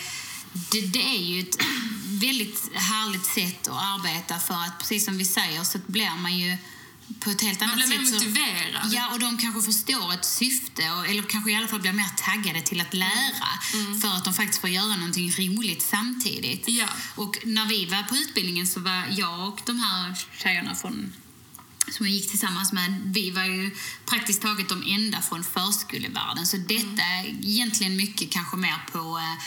det, 0.72 0.82
det 0.82 1.18
är 1.18 1.22
ju 1.22 1.40
ett 1.40 1.58
väldigt 2.28 2.72
härligt 2.74 3.26
sätt 3.26 3.68
att 3.68 3.84
arbeta 3.94 4.40
för 4.40 4.54
att, 4.54 4.80
precis 4.80 5.06
som 5.06 5.18
vi 5.18 5.26
säger, 5.26 5.64
så 5.64 5.78
blir 5.88 6.18
man 6.22 6.38
ju 6.40 6.58
på 7.20 7.30
ett 7.30 7.42
helt 7.42 7.60
Man 7.60 7.70
annat 7.70 7.88
blir 7.88 7.98
mer 7.98 8.06
sätt 8.06 8.22
så- 8.22 8.28
motiverad. 8.30 8.88
Ja, 8.92 9.10
och 9.14 9.20
de 9.20 9.38
kanske 9.38 9.62
förstår 9.62 10.14
ett 10.14 10.26
syfte, 10.26 10.92
och, 10.92 11.06
eller 11.10 11.24
kanske 11.24 11.52
i 11.52 11.56
alla 11.56 11.68
fall 11.68 11.82
blir 11.82 11.94
mer 11.94 12.10
taggade 12.18 12.62
till 12.62 12.82
att 12.82 12.94
lära 12.94 13.50
för 14.02 14.08
att 14.18 14.26
de 14.26 14.34
faktiskt 14.34 14.62
får 14.62 14.70
göra 14.70 14.96
någonting 14.96 15.32
roligt 15.32 15.82
samtidigt. 15.82 16.64
Ja. 16.68 16.88
Och 17.16 17.38
när 17.46 17.66
vi 17.66 17.86
var 17.86 18.04
på 18.04 18.16
utbildningen 18.16 18.68
så 18.68 18.80
var 18.80 19.06
jag 19.12 19.48
och 19.48 19.60
de 19.66 19.80
här 19.80 20.16
tjejerna 20.38 20.76
från 20.76 21.14
som 21.92 22.06
jag 22.06 22.16
gick 22.16 22.30
tillsammans 22.30 22.74
med, 22.74 23.02
vi 23.06 23.32
var 23.32 23.44
ju 23.44 23.72
praktiskt 24.06 24.42
taget 24.42 24.70
de 24.70 24.84
enda 24.88 25.22
från 25.22 25.44
förskolevärlden. 25.44 26.48
Så 26.48 26.58
detta 26.58 27.04
är 27.04 27.26
egentligen 27.26 27.96
mycket 27.98 28.32
kanske 28.32 28.58
mer 28.58 28.86
på 28.92 29.18
eh, 29.18 29.44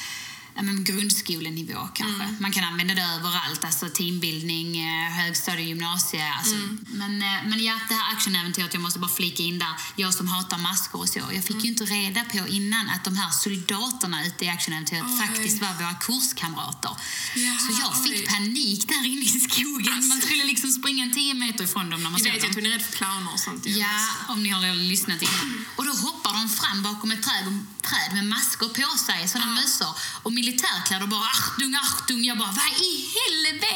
ja, 0.57 0.63
men 0.63 0.85
grundskolenivå 0.85 1.89
kanske. 1.95 2.35
Man 2.41 2.53
kan 2.53 2.65
använda 2.65 2.95
det 2.95 3.03
överallt, 3.03 3.65
alltså 3.65 3.89
teambildning, 3.89 4.79
eh, 4.79 5.11
högstadie, 5.13 5.65
gymnasie. 5.67 6.25
Alltså. 6.39 6.57
Men, 6.87 7.23
eh, 7.23 7.29
men 7.47 7.65
ja, 7.65 7.75
det 7.89 7.95
här 7.95 8.13
actionäventyret, 8.13 8.75
jag 8.75 8.83
måste 8.83 8.99
bara 8.99 9.11
flika 9.11 9.43
in 9.43 9.59
där, 9.59 9.75
jag 9.97 10.15
som 10.15 10.27
hatar 10.29 10.59
masker 10.59 10.99
och 10.99 11.09
så, 11.09 11.19
jag 11.33 11.45
fick 11.45 11.65
ju 11.65 11.69
inte 11.71 11.85
reda 11.85 12.25
på 12.25 12.49
innan 12.49 12.91
att 12.91 13.05
de 13.05 13.17
här 13.17 13.31
soldaterna 13.31 14.27
ute 14.27 14.45
i 14.45 14.49
actionäventyret 14.49 15.05
Oj. 15.07 15.27
faktiskt 15.27 15.63
var 15.63 15.75
våra 15.75 15.95
kurskamrater. 15.95 16.91
Jaha, 17.35 17.59
så 17.59 17.73
jag 17.81 18.05
fick 18.05 18.13
oj. 18.21 18.27
panik 18.27 18.89
där 18.89 19.07
inne 19.07 19.23
i 19.25 19.41
skogen. 19.41 20.09
Man 20.09 20.21
skulle 20.21 20.45
liksom 20.45 20.71
springa 20.71 21.05
en 21.05 21.15
tio 21.15 21.35
meter 21.35 21.65
ifrån 21.65 21.91
dem 21.91 22.03
när 22.03 22.11
man 22.11 22.21
Ni 22.23 22.31
såg 22.31 22.41
dem. 22.41 22.51
att 22.51 22.57
hon 22.57 22.67
är 22.67 22.71
rädd 22.71 22.83
för 22.83 22.93
clowner 22.97 23.33
och 23.33 23.41
sånt. 23.41 23.67
ju. 23.67 23.71
Ja, 23.71 23.99
om 24.29 24.43
ni 24.43 24.49
har 24.49 24.75
lyssnat 24.75 25.23
innan. 25.23 25.65
Och 25.77 25.85
då 25.85 25.93
hoppar 25.93 26.33
de 26.33 26.49
fram 26.49 26.83
bakom 26.83 27.11
ett 27.11 27.23
träd, 27.23 27.45
träd 27.83 28.11
med 28.15 28.25
masker 28.27 28.69
på 28.69 28.99
sig, 28.99 29.29
sådana 29.29 29.51
mössor. 29.55 29.89
Och 30.23 30.33
militärkläder 30.47 31.07
bara 31.07 31.27
Achtung, 31.37 31.75
Achtung. 31.75 32.25
Jag 32.25 32.39
bara, 32.39 32.53
vad 32.61 32.73
i 32.91 32.93
helvete? 33.19 33.67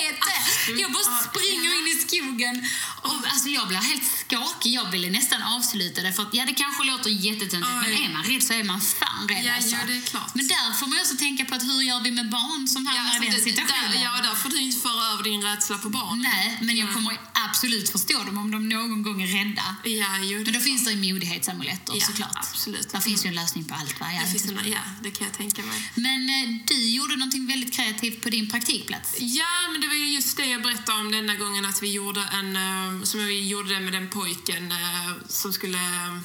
Jag 0.83 0.92
bara 0.92 1.02
Ja, 1.06 1.22
springer 1.30 1.70
in 1.78 1.87
i 1.94 1.96
skogen. 2.06 2.54
Och, 3.02 3.16
alltså, 3.33 3.48
jag 3.48 3.68
blir 3.68 3.78
helt 3.78 4.06
skakig. 4.20 4.70
Jag 4.78 4.90
ville 4.90 5.11
nästan 5.11 5.42
avsluta 5.42 6.02
det. 6.02 6.12
För 6.12 6.22
att, 6.22 6.35
ja, 6.38 6.42
det 6.46 6.54
kanske 6.54 6.83
låter 6.85 7.11
jättetöntigt, 7.11 7.74
men 7.83 7.92
är 8.04 8.11
man 8.16 8.24
rädd 8.24 8.42
så 8.42 8.52
är 8.52 8.64
man 8.64 8.80
fan 8.80 9.28
rädd. 9.28 9.44
Ja, 9.44 9.54
alltså. 9.56 9.70
ja, 9.76 9.78
det 9.87 9.96
är 9.96 10.00
klart. 10.12 10.35
Men 10.35 10.46
där 10.48 10.72
får 10.78 10.87
man 10.87 10.96
ju 10.98 11.02
också 11.02 11.16
tänka 11.16 11.44
på 11.44 11.54
att 11.54 11.62
hur 11.62 11.83
gör 11.83 12.00
vi 12.00 12.11
med 12.11 12.30
barn 12.30 12.68
som 12.68 12.85
Ja, 12.85 12.90
hamnar 12.90 13.11
alltså, 13.14 13.28
i 13.28 13.30
den 13.30 13.40
situationen? 13.48 13.90
där, 13.92 14.02
ja, 14.04 14.12
där 14.28 14.35
får 14.35 14.48
du 14.50 14.61
inte 14.61 14.80
föra 14.88 15.02
över 15.12 15.22
din 15.24 15.42
rädsla 15.42 15.78
på 15.78 15.88
barn. 15.90 16.18
Nej, 16.22 16.59
men 16.61 16.76
jag 16.76 16.92
kommer 16.94 17.20
absolut 17.48 17.90
förstå 17.92 18.18
dem 18.24 18.38
om 18.38 18.50
de 18.50 18.68
någon 18.68 19.02
gång 19.02 19.22
är 19.22 19.26
rädda. 19.26 19.76
Ja, 19.85 20.18
jo, 20.22 20.38
Men 20.44 20.52
då 20.52 20.61
finns 20.61 20.85
det 20.85 20.92
ju 20.92 21.12
modighetsamuletter 21.14 21.94
Ja, 22.00 22.06
såklart. 22.06 22.37
absolut. 22.37 22.92
Där 22.92 23.00
finns 23.00 23.24
ju 23.24 23.28
en 23.28 23.35
lösning 23.35 23.64
på 23.64 23.74
allt. 23.74 24.00
Va? 24.00 24.06
Ja, 24.14 24.20
det 24.24 24.30
finns 24.30 24.44
en, 24.44 24.72
ja, 24.72 24.78
det 25.02 25.11
kan 25.11 25.26
jag 25.26 25.37
tänka 25.37 25.62
mig. 25.62 25.90
Men 25.94 26.60
du 26.66 26.90
gjorde 26.90 27.16
någonting 27.16 27.46
väldigt 27.46 27.75
kreativt 27.75 28.23
på 28.23 28.29
din 28.31 28.51
praktikplats. 28.51 29.16
Ja, 29.18 29.68
men 29.73 29.81
det 29.81 29.88
var 29.88 29.94
ju 29.94 30.07
just 30.07 30.37
det 30.37 30.46
jag 30.46 30.62
berättade 30.62 31.01
om 31.01 31.12
denna 31.12 31.35
gången 31.35 31.64
att 31.64 31.83
vi 31.83 31.92
gjorde 31.92 32.20
en, 32.33 32.57
eh, 32.57 33.03
som 33.03 33.27
vi 33.27 33.49
gjorde 33.49 33.75
det 33.75 33.81
med 33.81 33.92
den 33.92 34.09
pojken 34.09 34.73
eh, 34.73 35.12
som 35.29 35.53
skulle 35.53 35.79
eh, 35.79 36.18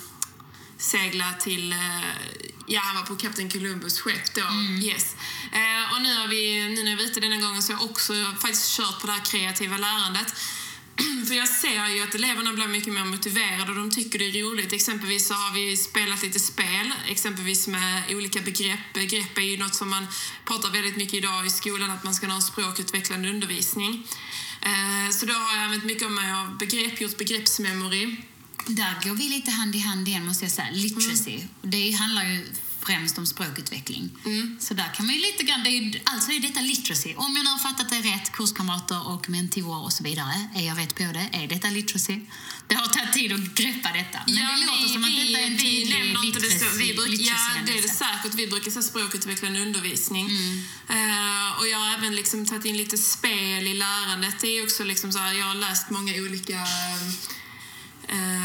segla 0.78 1.34
till, 1.34 1.76
ja 2.67 2.80
han 2.80 2.95
var 2.95 3.04
på 3.04 3.15
Kapten 3.15 3.50
Columbus 3.50 4.00
skepp 4.00 4.36
då, 4.36 4.41
yes. 4.88 5.15
Eh, 5.52 5.93
och 5.95 6.02
nu, 6.02 6.15
har 6.15 6.28
vi, 6.28 6.67
nu 6.76 6.84
när 6.84 6.89
jag 6.91 6.98
var 6.98 7.04
ute 7.04 7.19
denna 7.19 7.38
gången 7.38 7.63
så 7.63 7.74
har 7.74 7.80
jag 7.80 7.89
också 7.89 8.13
faktiskt 8.41 8.78
kört 8.78 9.02
på 9.02 9.08
det 9.08 9.13
här 9.13 9.26
kreativa 9.26 9.78
lärandet. 9.78 10.36
För 11.27 11.34
jag 11.36 11.47
ser 11.47 11.88
ju 11.88 12.03
att 12.03 12.15
eleverna 12.15 12.53
blir 12.53 12.67
mycket 12.67 12.93
mer 12.93 13.05
motiverade 13.05 13.71
och 13.71 13.75
de 13.77 13.91
tycker 13.91 14.19
det 14.19 14.25
är 14.25 14.43
roligt. 14.43 14.73
Exempelvis 14.73 15.27
så 15.27 15.34
har 15.34 15.53
vi 15.53 15.77
spelat 15.77 16.23
lite 16.23 16.39
spel, 16.39 16.93
exempelvis 17.08 17.67
med 17.67 18.03
olika 18.10 18.41
begrepp. 18.41 18.79
Begrepp 18.93 19.38
är 19.38 19.41
ju 19.41 19.58
något 19.58 19.75
som 19.75 19.89
man 19.89 20.08
pratar 20.45 20.69
väldigt 20.71 20.95
mycket 20.97 21.13
idag 21.13 21.45
i 21.45 21.49
skolan, 21.49 21.91
att 21.91 22.03
man 22.03 22.13
ska 22.13 22.27
ha 22.27 22.36
en 22.36 22.41
språkutvecklande 22.41 23.29
undervisning. 23.29 24.08
Eh, 24.62 25.10
Så 25.12 25.25
då 25.25 25.34
har 25.34 25.55
jag 25.55 25.63
använt 25.63 25.84
mycket 25.86 26.05
av 26.05 26.12
mig 26.12 26.31
av 26.31 26.58
begrepp, 26.58 27.01
gjort 27.01 27.17
begreppsmemory. 27.17 28.15
Där 28.67 28.93
går 29.03 29.15
vi 29.15 29.29
lite 29.29 29.51
hand 29.51 29.75
i 29.75 29.79
hand 29.79 30.08
igen, 30.08 30.25
måste 30.25 30.45
jag 30.45 30.51
säga. 30.51 30.67
Literacy. 30.71 31.34
Mm. 31.34 31.47
Det 31.62 31.91
handlar 31.91 32.23
ju 32.23 32.45
främst 32.86 33.17
om 33.17 33.26
språkutveckling. 33.26 34.10
Mm. 34.26 34.58
Så 34.60 34.74
där 34.74 34.93
kan 34.95 35.06
man 35.06 35.15
ju 35.15 35.21
lite 35.21 35.43
grann... 35.43 35.63
Det 35.63 35.69
är 35.69 35.82
ju, 35.82 36.00
alltså 36.04 36.32
är 36.32 36.39
detta 36.39 36.62
literacy. 36.62 37.13
Om 37.15 37.36
jag 37.36 37.43
nu 37.43 37.52
har 37.52 37.60
fattat 37.60 37.89
det 37.89 38.02
rätt, 38.12 38.32
kurskamrater 38.32 39.08
och 39.08 39.30
mentorer 39.30 39.84
och 39.84 39.93
så 39.93 40.04
vidare, 40.04 40.50
är 40.56 40.67
jag 40.67 40.78
rätt 40.78 40.95
på 40.95 41.04
det? 41.04 41.30
Är 41.32 41.48
detta 41.48 41.67
literacy? 41.69 42.19
Det 42.67 42.76
har 42.76 42.88
tagit 42.88 43.13
tid 43.13 43.34
att 43.34 43.56
greppa 43.56 43.89
detta. 43.93 44.19
Men 44.26 44.36
ja, 44.36 44.50
det 44.60 44.65
låter 44.65 44.84
vi, 44.84 44.93
som 44.93 45.04
att 45.04 45.15
detta 45.21 45.39
är 45.39 45.48
en 45.52 45.58
tydlig 45.58 46.17
literacy. 46.26 46.65
Vi 46.78 46.93
bruk, 46.93 47.19
ja, 47.19 47.36
det 47.65 47.78
är 47.78 47.82
det 47.82 47.89
säkert. 47.89 48.34
Vi 48.34 48.48
brukar 48.48 48.71
säga 48.71 48.84
språkutvecklande 48.84 49.60
undervisning. 49.62 50.26
Mm. 50.30 50.63
Eh, 50.89 51.60
och 51.60 51.67
jag 51.67 51.78
har 51.78 51.93
även 51.98 52.15
liksom 52.15 52.45
tagit 52.45 52.65
in 52.65 52.78
lite 52.78 52.98
spel 52.98 53.67
i 53.67 53.74
lärandet. 53.74 54.36
Det 54.41 54.48
är 54.48 54.63
också 54.63 54.84
liksom 54.84 55.12
så 55.12 55.19
här, 55.19 55.34
jag 55.34 55.45
har 55.45 55.56
läst 55.56 55.89
många 55.89 56.13
olika 56.13 56.60
eh, 58.08 58.44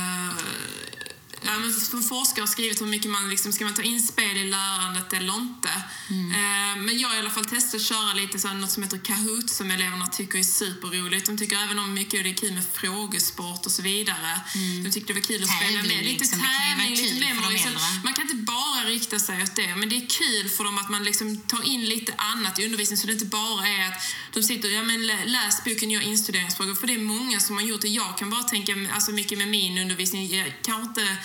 Ja, 1.52 1.58
men 1.58 1.72
som 1.72 2.02
forskare 2.02 2.42
har 2.42 2.46
skrivit 2.46 2.80
hur 2.80 2.86
mycket 2.86 3.10
man 3.10 3.30
liksom, 3.30 3.52
ska 3.52 3.64
man 3.64 3.74
ta 3.74 3.82
in 3.82 4.02
spel 4.02 4.36
i 4.36 4.44
lärandet 4.44 5.12
eller 5.12 5.34
inte. 5.34 5.68
Eh, 6.10 6.82
men 6.84 6.98
jag 6.98 7.08
har 7.08 7.16
i 7.16 7.18
alla 7.18 7.30
fall 7.30 7.44
testat 7.44 7.74
att 7.74 7.86
köra 7.86 8.12
lite 8.12 8.38
så 8.38 8.48
något 8.48 8.70
som 8.70 8.82
heter 8.82 8.98
Kahoot 8.98 9.50
som 9.50 9.70
eleverna 9.70 10.06
tycker 10.06 10.38
är 10.38 10.42
superroligt. 10.42 11.26
De 11.26 11.38
tycker 11.38 11.56
även 11.64 11.78
om 11.78 11.94
mycket 11.94 12.24
det 12.24 12.30
är 12.30 12.34
kul 12.34 12.52
med 12.52 12.64
frågesport 12.72 13.66
och 13.66 13.72
så 13.72 13.82
vidare. 13.82 14.40
De 14.84 14.90
tyckte 14.90 15.12
det 15.12 15.20
var 15.20 15.26
kul 15.26 15.42
att 15.42 15.56
spela 15.56 15.80
Tävling, 15.80 15.96
med. 15.96 16.06
Lite 16.06 16.24
liksom. 16.24 16.38
Tävling, 16.38 16.90
lite. 16.90 17.08
Så 17.08 17.68
äldre. 17.68 17.80
Man 18.04 18.14
kan 18.14 18.22
inte 18.22 18.34
bara 18.34 18.84
rikta 18.84 19.18
sig 19.18 19.42
åt 19.42 19.56
det, 19.56 19.76
men 19.76 19.88
det 19.88 19.96
är 19.96 20.06
kul 20.20 20.48
för 20.48 20.64
dem 20.64 20.78
att 20.78 20.90
man 20.90 21.04
liksom 21.04 21.36
tar 21.36 21.62
in 21.62 21.84
lite 21.84 22.12
annat 22.16 22.58
i 22.58 22.64
undervisningen 22.64 22.98
så 22.98 23.06
det 23.06 23.12
inte 23.12 23.24
bara 23.24 23.68
är 23.68 23.88
att 23.88 24.02
de 24.32 24.42
sitter 24.42 24.68
ja 24.68 24.82
men 24.82 25.06
läs 25.06 25.64
boken, 25.64 25.90
gör 25.90 26.00
instuderingsfrågor. 26.00 26.74
För 26.74 26.86
det 26.86 26.94
är 26.94 26.98
många 26.98 27.40
som 27.40 27.56
har 27.56 27.64
gjort 27.64 27.80
det. 27.80 27.88
Jag 27.88 28.18
kan 28.18 28.30
bara 28.30 28.42
tänka 28.42 28.76
alltså 28.92 29.10
mycket 29.10 29.38
med 29.38 29.48
min 29.48 29.78
undervisning, 29.78 30.36
jag 30.36 30.52
kanske 30.62 30.88
inte 30.88 31.16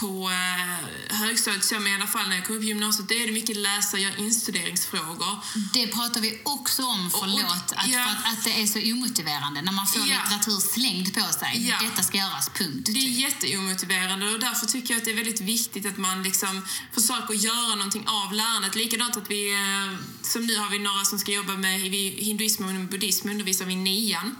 på 0.00 0.30
eh, 0.30 1.16
högstadiet 1.16 1.64
så, 1.64 1.74
men 1.74 1.92
i 1.92 1.94
alla 1.94 2.06
fall 2.06 2.28
när 2.28 2.36
jag 2.36 2.46
kom 2.46 2.56
upp 2.56 2.62
i 2.62 2.66
gymnasiet, 2.66 3.08
då 3.08 3.14
är 3.14 3.26
det 3.26 3.32
mycket 3.32 3.56
läsa, 3.56 3.98
göra 3.98 4.16
instuderingsfrågor. 4.16 5.34
Det 5.72 5.86
pratar 5.86 6.20
vi 6.20 6.40
också 6.44 6.82
om, 6.82 7.10
förlåt, 7.10 7.72
att, 7.76 7.88
ja. 7.88 8.04
för 8.04 8.10
att, 8.10 8.32
att 8.32 8.44
det 8.44 8.62
är 8.62 8.66
så 8.66 8.78
omotiverande 8.92 9.62
när 9.62 9.72
man 9.72 9.86
får 9.86 10.00
Ja. 10.00 10.04
litteratur 10.06 10.60
slängd 10.60 11.14
på 11.14 11.20
sig. 11.20 11.68
Ja. 11.68 11.76
Detta 11.82 12.02
ska 12.02 12.18
göras, 12.18 12.50
punkt. 12.54 12.86
Det 12.86 12.90
är 12.90 12.94
typ. 12.94 13.18
jätteomotiverande 13.18 14.26
och 14.34 14.40
därför 14.40 14.66
tycker 14.66 14.94
jag 14.94 14.98
att 14.98 15.04
det 15.04 15.10
är 15.10 15.16
väldigt 15.16 15.40
viktigt 15.40 15.86
att 15.86 15.98
man 15.98 16.22
liksom 16.22 16.66
försöker 16.92 17.34
göra 17.34 17.74
någonting 17.74 18.04
av 18.06 18.32
lärandet. 18.32 18.74
Likadant 18.74 19.16
att 19.16 19.30
vi, 19.30 19.52
eh, 19.52 19.98
som 20.22 20.46
nu 20.46 20.56
har 20.56 20.70
vi 20.70 20.78
några 20.78 21.04
som 21.04 21.18
ska 21.18 21.32
jobba 21.32 21.52
med 21.52 21.80
hinduism 22.28 22.64
och 22.64 22.74
buddhism 22.74 23.28
undervisar 23.28 23.64
vi 23.64 23.72
i 23.72 23.76
nian. 23.76 24.36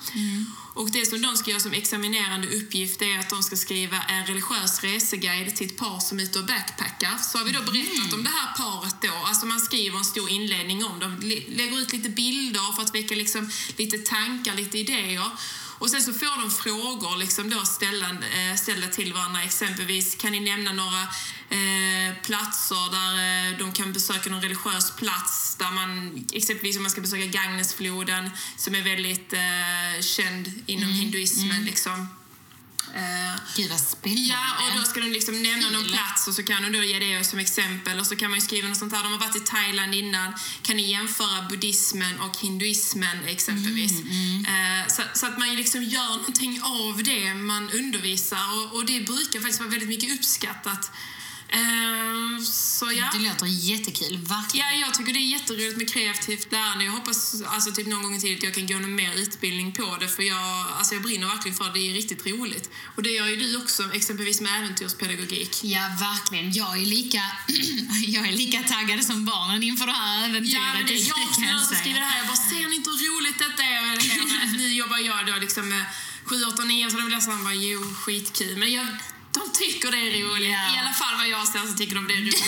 Och 0.78 0.90
det 0.90 1.06
som 1.06 1.22
de 1.22 1.36
ska 1.36 1.50
göra 1.50 1.60
som 1.60 1.72
examinerande 1.72 2.48
uppgift 2.48 3.02
är 3.02 3.18
att 3.18 3.30
de 3.30 3.42
ska 3.42 3.56
skriva 3.56 3.96
en 4.02 4.26
religiös 4.26 4.80
reseguide 4.84 5.56
till 5.56 5.66
ett 5.66 5.76
par 5.76 5.98
som 6.00 6.18
är 6.18 6.22
ute 6.22 6.38
och 6.38 6.46
backpackar. 6.46 7.18
Så 7.18 7.38
har 7.38 7.44
vi 7.44 7.52
då 7.52 7.62
berättat 7.62 8.12
om 8.14 8.24
det 8.24 8.30
här 8.30 8.56
paret 8.56 8.96
då. 9.02 9.26
Alltså 9.26 9.46
man 9.46 9.60
skriver 9.60 9.98
en 9.98 10.04
stor 10.04 10.30
inledning 10.30 10.84
om 10.84 10.98
dem, 10.98 11.16
lägger 11.48 11.78
ut 11.78 11.92
lite 11.92 12.08
bilder 12.08 12.72
för 12.76 12.82
att 12.82 12.94
väcka 12.94 13.14
liksom 13.14 13.50
lite 13.76 13.98
tankar, 13.98 14.54
lite 14.54 14.78
idéer. 14.78 15.30
Och 15.78 15.90
sen 15.90 16.02
så 16.02 16.12
får 16.12 16.40
de 16.40 16.50
frågor 16.50 17.16
liksom 17.16 17.50
då 17.50 17.64
ställda, 17.64 18.06
eh, 18.06 18.56
ställda 18.56 18.86
till 18.86 19.12
varandra. 19.12 19.42
Exempelvis, 19.42 20.14
kan 20.14 20.32
ni 20.32 20.40
nämna 20.40 20.72
några 20.72 21.02
eh, 21.50 22.14
platser 22.22 22.90
där 22.90 23.12
eh, 23.52 23.58
de 23.58 23.72
kan 23.72 23.92
besöka 23.92 24.30
någon 24.30 24.42
religiös 24.42 24.96
plats? 24.96 25.56
Där 25.58 25.70
man, 25.70 26.24
exempelvis 26.32 26.76
om 26.76 26.82
man 26.82 26.90
ska 26.90 27.00
besöka 27.00 27.26
Gagnesfloden 27.26 28.30
som 28.56 28.74
är 28.74 28.82
väldigt 28.82 29.32
eh, 29.32 30.00
känd 30.00 30.52
inom 30.66 30.88
hinduismen. 30.88 31.64
Liksom. 31.64 32.08
Eh, 32.98 33.40
Gud 33.56 33.70
vad 33.70 33.80
spännande. 33.80 34.22
Ja, 34.22 34.44
och 34.62 34.78
då 34.78 34.84
ska 34.84 35.00
de 35.00 35.06
liksom 35.06 35.42
nämna 35.42 35.70
någon 35.70 35.82
Kul. 35.82 35.92
plats 35.92 36.28
och 36.28 36.34
så 36.34 36.42
kan 36.42 36.62
de 36.62 36.78
då 36.78 36.84
ge 36.84 36.98
det 36.98 37.24
som 37.24 37.38
exempel. 37.38 38.00
Och 38.00 38.06
så 38.06 38.16
kan 38.16 38.30
man 38.30 38.40
skriva 38.40 38.68
något 38.68 38.78
sånt 38.78 38.92
här. 38.92 39.02
De 39.02 39.12
har 39.12 39.18
varit 39.18 39.37
i 39.37 39.40
Thailand 39.40 39.94
innan. 39.94 40.34
Kan 40.62 40.76
ni 40.76 40.90
jämföra 40.90 41.42
buddhismen 41.50 42.20
och 42.20 42.37
hinduismen 42.37 43.24
exempelvis? 43.26 43.92
Eh, 44.48 44.87
så, 44.88 45.02
så 45.14 45.26
att 45.26 45.38
man 45.38 45.56
liksom 45.56 45.82
gör 45.82 46.08
någonting 46.08 46.61
av 46.62 47.02
det 47.02 47.34
man 47.34 47.70
undervisar. 47.70 48.44
Och, 48.56 48.76
och 48.76 48.87
det 48.87 49.00
brukar 49.00 49.40
faktiskt 49.40 49.61
vara 49.61 49.70
väldigt 49.70 49.88
mycket 49.88 50.18
uppskattat. 50.18 50.90
Eh, 51.48 52.42
så 52.44 52.92
ja. 52.92 53.11
Det 53.12 53.18
låter 53.18 53.46
jättekul, 53.46 54.18
verkligen. 54.18 54.66
Ja, 54.66 54.87
jag 54.87 54.94
tycker 54.94 55.12
det 55.12 55.18
är 55.18 55.30
jätteroligt 55.38 55.76
med 55.76 55.90
kreativt 55.92 56.52
lärande. 56.52 56.84
Jag 56.84 56.92
hoppas 56.92 57.42
alltså, 57.46 57.72
typ 57.72 57.87
någon 57.87 58.02
gång 58.02 58.14
i 58.14 58.20
tiden 58.20 58.37
att 58.37 58.42
jag 58.42 58.54
kan 58.54 58.66
gå 58.66 58.74
någon 58.74 58.94
mer 58.94 59.12
utbildning 59.14 59.72
på 59.72 59.96
det 60.00 60.08
för 60.08 60.22
jag, 60.22 60.66
alltså, 60.78 60.94
jag 60.94 61.02
brinner 61.02 61.26
verkligen 61.26 61.56
för 61.56 61.64
det. 61.64 61.72
Det 61.72 61.90
är 61.90 61.94
riktigt 61.94 62.26
roligt. 62.26 62.70
Och 62.96 63.02
det 63.02 63.11
gör 63.11 63.26
ju 63.26 63.37
du 63.37 63.56
också, 63.56 63.82
exempelvis 63.92 64.40
med 64.40 64.58
äventyrspedagogik. 64.58 65.61
Ja, 65.62 65.82
verkligen. 66.00 66.52
Jag 66.52 66.78
är 66.82 66.87
lika, 66.87 67.22
jag 68.14 68.28
är 68.28 68.32
lika 68.32 68.62
taggad 68.62 69.04
som 69.04 69.24
barnen 69.24 69.62
inför 69.62 69.87
det 69.87 69.92
här 69.92 70.28
äventyret. 70.28 70.52
Ja, 70.52 70.87
det 70.87 70.94
är 70.94 71.08
jag 71.08 71.28
också 71.28 71.40
när 71.40 71.52
jag 71.52 71.78
skriver 71.80 72.00
det 72.00 72.06
här. 72.06 72.18
Jag 72.18 72.26
bara, 72.26 72.37
ser 72.37 72.68
ni 72.70 72.76
inte 72.76 72.90
hur 72.90 72.98
roligt 73.11 73.38
detta 73.38 73.62
är? 73.62 73.78
Det 73.96 74.58
Nu 74.58 74.72
jobbar 74.72 74.98
jag 74.98 75.26
då 75.26 75.34
liksom 75.40 75.68
med 75.68 75.84
7, 76.24 76.44
8, 76.44 76.64
9 76.64 76.90
så 76.90 76.96
de 76.96 77.06
blir 77.06 77.20
såhär 77.20 77.44
bara, 77.44 77.54
jo, 77.54 77.80
skitkul. 77.94 78.56
Men 78.56 78.72
jag, 78.72 78.87
de 79.38 79.46
tycker 79.62 79.87
det 79.94 80.01
är 80.07 80.11
roligt. 80.24 80.51
Ja. 80.59 80.74
I 80.74 80.79
alla 80.83 80.94
fall 81.01 81.14
vad 81.22 81.29
jag 81.37 81.44
ser 81.53 81.62
så 81.70 81.74
tycker 81.81 81.94
de 81.94 82.03
det 82.11 82.14
är 82.14 82.20
roligt. 82.20 82.44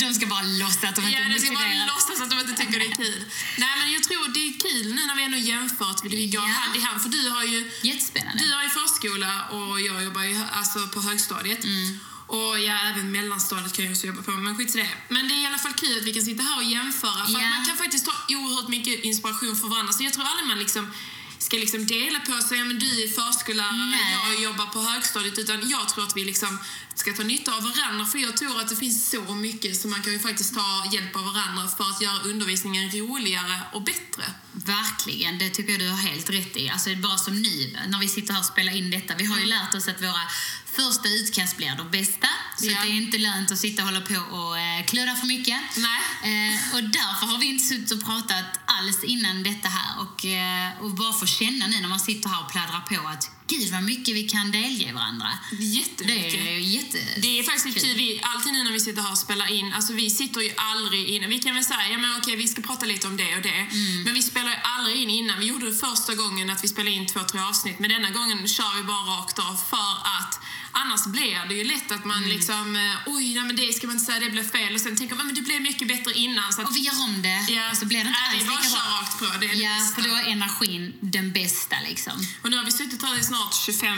De 0.02 0.14
ska 0.14 0.26
bara 0.26 0.42
låtsas 0.62 0.84
att 0.90 0.96
de 0.96 1.02
inte 1.06 1.18
Ja, 1.18 1.28
det 1.34 1.40
ska 1.40 1.50
bara 1.62 1.86
låtsas 1.92 2.20
att 2.22 2.30
de 2.30 2.36
inte 2.44 2.54
tycker 2.60 2.78
det 2.82 2.86
är 2.92 2.96
kul. 3.04 3.20
Nej, 3.62 3.72
men 3.80 3.92
jag 3.96 4.02
tror 4.08 4.22
det 4.36 4.42
är 4.48 4.52
kul 4.66 4.86
nu 4.96 5.02
när 5.08 5.14
vi 5.16 5.22
ändå 5.28 5.38
jämfört, 5.52 6.00
för 6.00 6.08
vi 6.08 6.26
går 6.26 6.42
Ja. 6.42 6.48
hand 6.60 6.76
i 6.76 6.80
hand. 6.86 7.02
För 7.02 7.08
du 7.08 7.22
har 7.36 7.44
ju 7.52 7.70
Jättespännande. 7.82 8.38
du 8.44 8.48
har 8.56 8.62
ju 8.62 8.68
förskola 8.80 9.32
och 9.56 9.80
jag 9.80 10.04
jobbar 10.04 10.22
ju 10.22 10.36
alltså 10.58 10.78
på 10.94 11.00
högstadiet. 11.00 11.64
Mm. 11.64 11.98
Och 12.36 12.58
ja, 12.68 12.74
även 12.90 13.12
mellanstadiet 13.12 13.72
kan 13.76 13.84
jag 13.84 13.92
också 13.92 14.06
jobba 14.06 14.22
på, 14.22 14.30
men 14.30 14.56
skit 14.56 14.74
i 14.74 14.78
det. 14.78 14.88
Men 15.08 15.28
det 15.28 15.34
är 15.34 15.42
i 15.42 15.46
alla 15.46 15.58
fall 15.58 15.72
kul 15.72 15.98
att 15.98 16.04
vi 16.04 16.12
kan 16.14 16.22
sitta 16.22 16.42
här 16.42 16.56
och 16.56 16.64
jämföra. 16.64 17.12
För 17.26 17.38
att 17.38 17.50
man 17.56 17.64
kan 17.68 17.76
faktiskt 17.76 18.04
ta 18.06 18.12
oerhört 18.28 18.68
mycket 18.68 19.04
inspiration 19.04 19.56
för 19.56 19.68
varandra. 19.68 19.92
Så 19.92 20.02
jag 20.04 20.12
tror 20.12 20.24
aldrig 20.24 20.46
man 20.48 20.58
liksom 20.58 20.92
ska 21.38 21.56
liksom 21.56 21.86
dela 21.86 22.20
på 22.20 22.42
sig, 22.48 22.58
ja, 22.58 22.64
men 22.64 22.78
du 22.78 23.02
är 23.04 23.08
förskollärare, 23.08 23.90
Nej. 23.90 24.16
jag 24.32 24.42
jobbar 24.42 24.66
på 24.66 24.80
högstadiet. 24.80 25.38
Utan 25.38 25.68
jag 25.70 25.88
tror 25.88 26.04
att 26.04 26.16
vi 26.16 26.24
liksom 26.24 26.58
ska 26.98 27.12
ta 27.12 27.22
nytta 27.22 27.56
av 27.56 27.62
varandra. 27.62 28.06
För 28.06 28.18
jag 28.18 28.36
tror 28.36 28.60
att 28.60 28.68
det 28.68 28.76
finns 28.76 29.10
så 29.10 29.34
mycket 29.34 29.76
som 29.80 29.90
man 29.90 30.02
kan 30.02 30.12
ju 30.12 30.18
faktiskt 30.18 30.54
ta 30.54 30.84
hjälp 30.92 31.16
av 31.16 31.24
varandra 31.24 31.68
för 31.76 31.84
att 31.84 32.00
göra 32.00 32.18
undervisningen 32.22 32.90
roligare 32.90 33.60
och 33.72 33.82
bättre. 33.82 34.24
Verkligen, 34.52 35.38
det 35.38 35.50
tycker 35.50 35.72
jag 35.72 35.80
du 35.80 35.88
har 35.88 35.96
helt 35.96 36.30
rätt 36.30 36.56
i. 36.56 36.70
Alltså 36.70 36.94
bara 36.96 37.18
som 37.18 37.42
nu, 37.42 37.76
när 37.88 37.98
vi 37.98 38.08
sitter 38.08 38.32
här 38.32 38.40
och 38.40 38.46
spelar 38.46 38.76
in 38.76 38.90
detta. 38.90 39.14
Vi 39.18 39.24
har 39.24 39.38
ju 39.38 39.46
lärt 39.46 39.74
oss 39.74 39.88
att 39.88 40.02
våra 40.02 40.24
första 40.64 41.08
utkast 41.08 41.56
blir 41.56 41.74
de 41.76 41.90
bästa. 41.90 42.28
Så 42.56 42.66
att 42.70 42.82
det 42.82 42.88
är 42.88 42.96
inte 43.04 43.18
lönt 43.18 43.52
att 43.52 43.58
sitta 43.58 43.82
och 43.82 43.88
hålla 43.88 44.00
på 44.00 44.36
och 44.36 44.58
eh, 44.58 44.84
kludda 44.86 45.14
för 45.16 45.26
mycket. 45.26 45.60
Nej. 45.76 46.00
Eh, 46.30 46.74
och 46.74 46.82
därför 46.82 47.26
har 47.26 47.38
vi 47.38 47.46
inte 47.46 47.64
suttit 47.64 47.92
och 47.92 48.04
pratat 48.04 48.44
alls 48.66 49.04
innan 49.04 49.42
detta 49.42 49.68
här. 49.68 50.00
Och, 50.02 50.24
eh, 50.24 50.82
och 50.82 50.90
bara 50.90 51.12
få 51.12 51.26
känna 51.26 51.66
nu 51.66 51.80
när 51.80 51.88
man 51.88 52.00
sitter 52.00 52.28
här 52.28 52.40
och 52.44 52.50
pladdrar 52.52 52.80
på 52.80 53.08
att 53.08 53.37
gud 53.48 53.72
vad 53.72 53.82
mycket 53.82 54.14
vi 54.14 54.28
kan 54.28 54.50
delge 54.50 54.92
varandra. 54.92 55.28
Jättemycket. 55.58 56.32
Det 56.32 56.54
är 56.54 56.58
jätte... 56.58 56.98
Det 57.16 57.38
är 57.38 57.42
faktiskt 57.42 57.80
kul. 57.80 57.96
Vi, 57.96 58.20
alltid 58.22 58.52
nu 58.52 58.62
när 58.64 58.72
vi 58.72 58.80
sitter 58.80 59.02
här 59.02 59.12
och 59.12 59.18
spelar 59.18 59.52
in, 59.52 59.72
alltså 59.72 59.92
vi 59.92 60.10
sitter 60.10 60.40
ju 60.40 60.50
aldrig 60.56 61.08
innan. 61.08 61.30
Vi 61.30 61.38
kan 61.38 61.54
väl 61.54 61.64
säga, 61.64 61.88
ja 61.90 61.98
men 61.98 62.18
okej 62.18 62.36
vi 62.36 62.48
ska 62.48 62.62
prata 62.62 62.86
lite 62.86 63.06
om 63.06 63.16
det 63.16 63.36
och 63.36 63.42
det. 63.42 63.68
Men 64.04 64.14
vi 64.14 64.22
spelar 64.22 64.50
ju 64.50 64.56
aldrig 64.62 64.96
in 65.02 65.10
innan. 65.10 65.40
Vi 65.40 65.46
gjorde 65.46 65.66
det 65.70 65.76
första 65.76 66.14
gången 66.14 66.50
att 66.50 66.64
vi 66.64 66.68
spelade 66.68 66.96
in 66.96 67.06
två, 67.06 67.20
tre 67.30 67.40
avsnitt. 67.40 67.78
Men 67.78 67.90
denna 67.90 68.10
gången 68.10 68.48
kör 68.48 68.76
vi 68.76 68.82
bara 68.82 69.04
rakt 69.16 69.38
av 69.38 69.56
för 69.70 69.92
att 70.18 70.40
annars 70.82 71.04
blir 71.04 71.36
det 71.48 71.54
ju 71.54 71.64
lätt 71.64 71.90
att 71.96 72.04
man 72.04 72.22
liksom, 72.34 72.76
eh, 72.76 73.12
oj, 73.14 73.34
nej, 73.34 73.44
men 73.48 73.56
det 73.56 73.72
ska 73.76 73.86
man 73.86 73.96
inte 73.96 74.06
säga, 74.06 74.20
det 74.26 74.30
blev 74.36 74.46
fel. 74.56 74.74
Och 74.74 74.80
sen 74.80 74.96
tänker 74.96 75.14
man, 75.16 75.26
men 75.26 75.34
det 75.34 75.42
blev 75.48 75.60
mycket 75.62 75.88
bättre 75.88 76.12
innan. 76.24 76.52
Så 76.52 76.60
att, 76.62 76.68
Och 76.68 76.76
vi 76.76 76.80
gör 76.80 76.98
om 77.08 77.22
det, 77.22 77.38
ja, 77.56 77.70
och 77.70 77.76
så 77.76 77.84
blir 77.86 77.98
det 78.04 78.08
inte 78.08 78.20
alls 78.26 78.34
vi 78.34 78.38
lika 78.38 78.68
bra. 78.76 78.82
rakt 79.00 79.18
på. 79.18 79.24
Det 79.40 79.46
är 79.46 79.48
det 79.48 79.54
Ja, 79.66 79.70
bästa. 79.78 79.94
för 79.94 80.02
då 80.08 80.14
är 80.16 80.24
energin 80.36 80.82
den 81.00 81.26
bästa 81.32 81.76
liksom. 81.88 82.16
Och 82.42 82.50
nu 82.50 82.56
har 82.56 82.64
vi 82.64 82.72
suttit 82.72 83.02
här 83.02 83.14
i 83.20 83.24
snart 83.24 83.54
25 83.54 83.96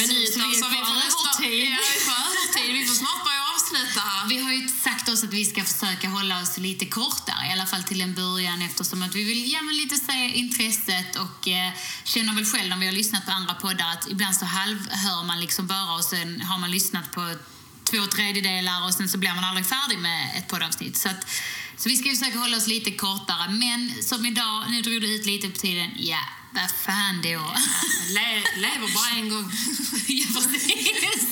minuter. 0.00 0.32
Så 0.32 0.38
vi 0.44 0.50
är 0.56 0.60
så 0.62 0.68
vi 0.74 0.80
får 0.88 0.96
övertid. 1.06 1.68
Ja, 1.74 1.78
vi 1.94 2.00
på 2.10 2.14
övertid. 2.28 2.70
Vi 2.78 2.82
får 2.86 2.94
snart 2.94 3.20
börja 3.28 3.42
avsluta 3.72 4.00
här. 4.00 4.28
Vi 4.28 4.38
har 4.38 4.52
ju 4.52 4.68
sagt 4.68 5.08
oss 5.08 5.24
att 5.24 5.32
vi 5.32 5.44
ska 5.44 5.64
försöka 5.64 6.08
hålla 6.08 6.42
oss 6.42 6.58
lite 6.58 6.86
kortare, 6.86 7.46
i 7.48 7.52
alla 7.52 7.66
fall 7.66 7.82
till 7.82 8.00
en 8.00 8.14
början 8.14 8.62
eftersom 8.62 9.02
att 9.02 9.14
vi 9.14 9.24
vill 9.24 9.52
ja, 9.52 9.62
men 9.62 9.76
lite 9.76 9.96
se 9.96 10.28
intresset 10.34 11.16
och 11.16 11.48
eh, 11.48 11.72
känner 12.04 12.34
väl 12.34 12.44
själv 12.44 12.68
när 12.68 12.76
vi 12.76 12.86
har 12.86 12.92
lyssnat 12.92 13.26
på 13.26 13.32
andra 13.32 13.54
poddar 13.54 13.92
att 13.92 14.10
ibland 14.10 14.36
så 14.36 14.44
halvhör 14.44 15.24
man 15.26 15.40
liksom 15.40 15.66
bara 15.66 15.94
och 15.94 16.04
sen 16.04 16.40
har 16.40 16.58
man 16.58 16.70
lyssnat 16.70 17.12
på 17.12 17.34
två 17.90 18.06
tredjedelar 18.06 18.84
och 18.86 18.94
sen 18.94 19.08
så 19.08 19.18
blir 19.18 19.34
man 19.34 19.44
aldrig 19.44 19.66
färdig 19.66 19.98
med 19.98 20.36
ett 20.36 20.48
poddavsnitt. 20.48 20.96
Så, 20.96 21.08
att, 21.08 21.26
så 21.76 21.88
vi 21.88 21.96
ska 21.96 22.08
ju 22.08 22.16
försöka 22.16 22.38
hålla 22.38 22.56
oss 22.56 22.66
lite 22.66 22.90
kortare, 22.90 23.50
men 23.50 24.02
som 24.02 24.26
idag, 24.26 24.64
nu 24.70 24.82
drog 24.82 25.00
det 25.00 25.06
ut 25.06 25.26
lite 25.26 25.48
på 25.48 25.58
tiden, 25.58 25.90
ja, 25.96 26.22
vad 26.54 26.70
fan 26.70 27.22
då? 27.22 27.54
Le, 28.16 28.26
lever 28.56 28.94
bara 28.94 29.10
en 29.18 29.28
gång. 29.28 29.44
ja, 30.06 30.40
precis. 30.52 31.26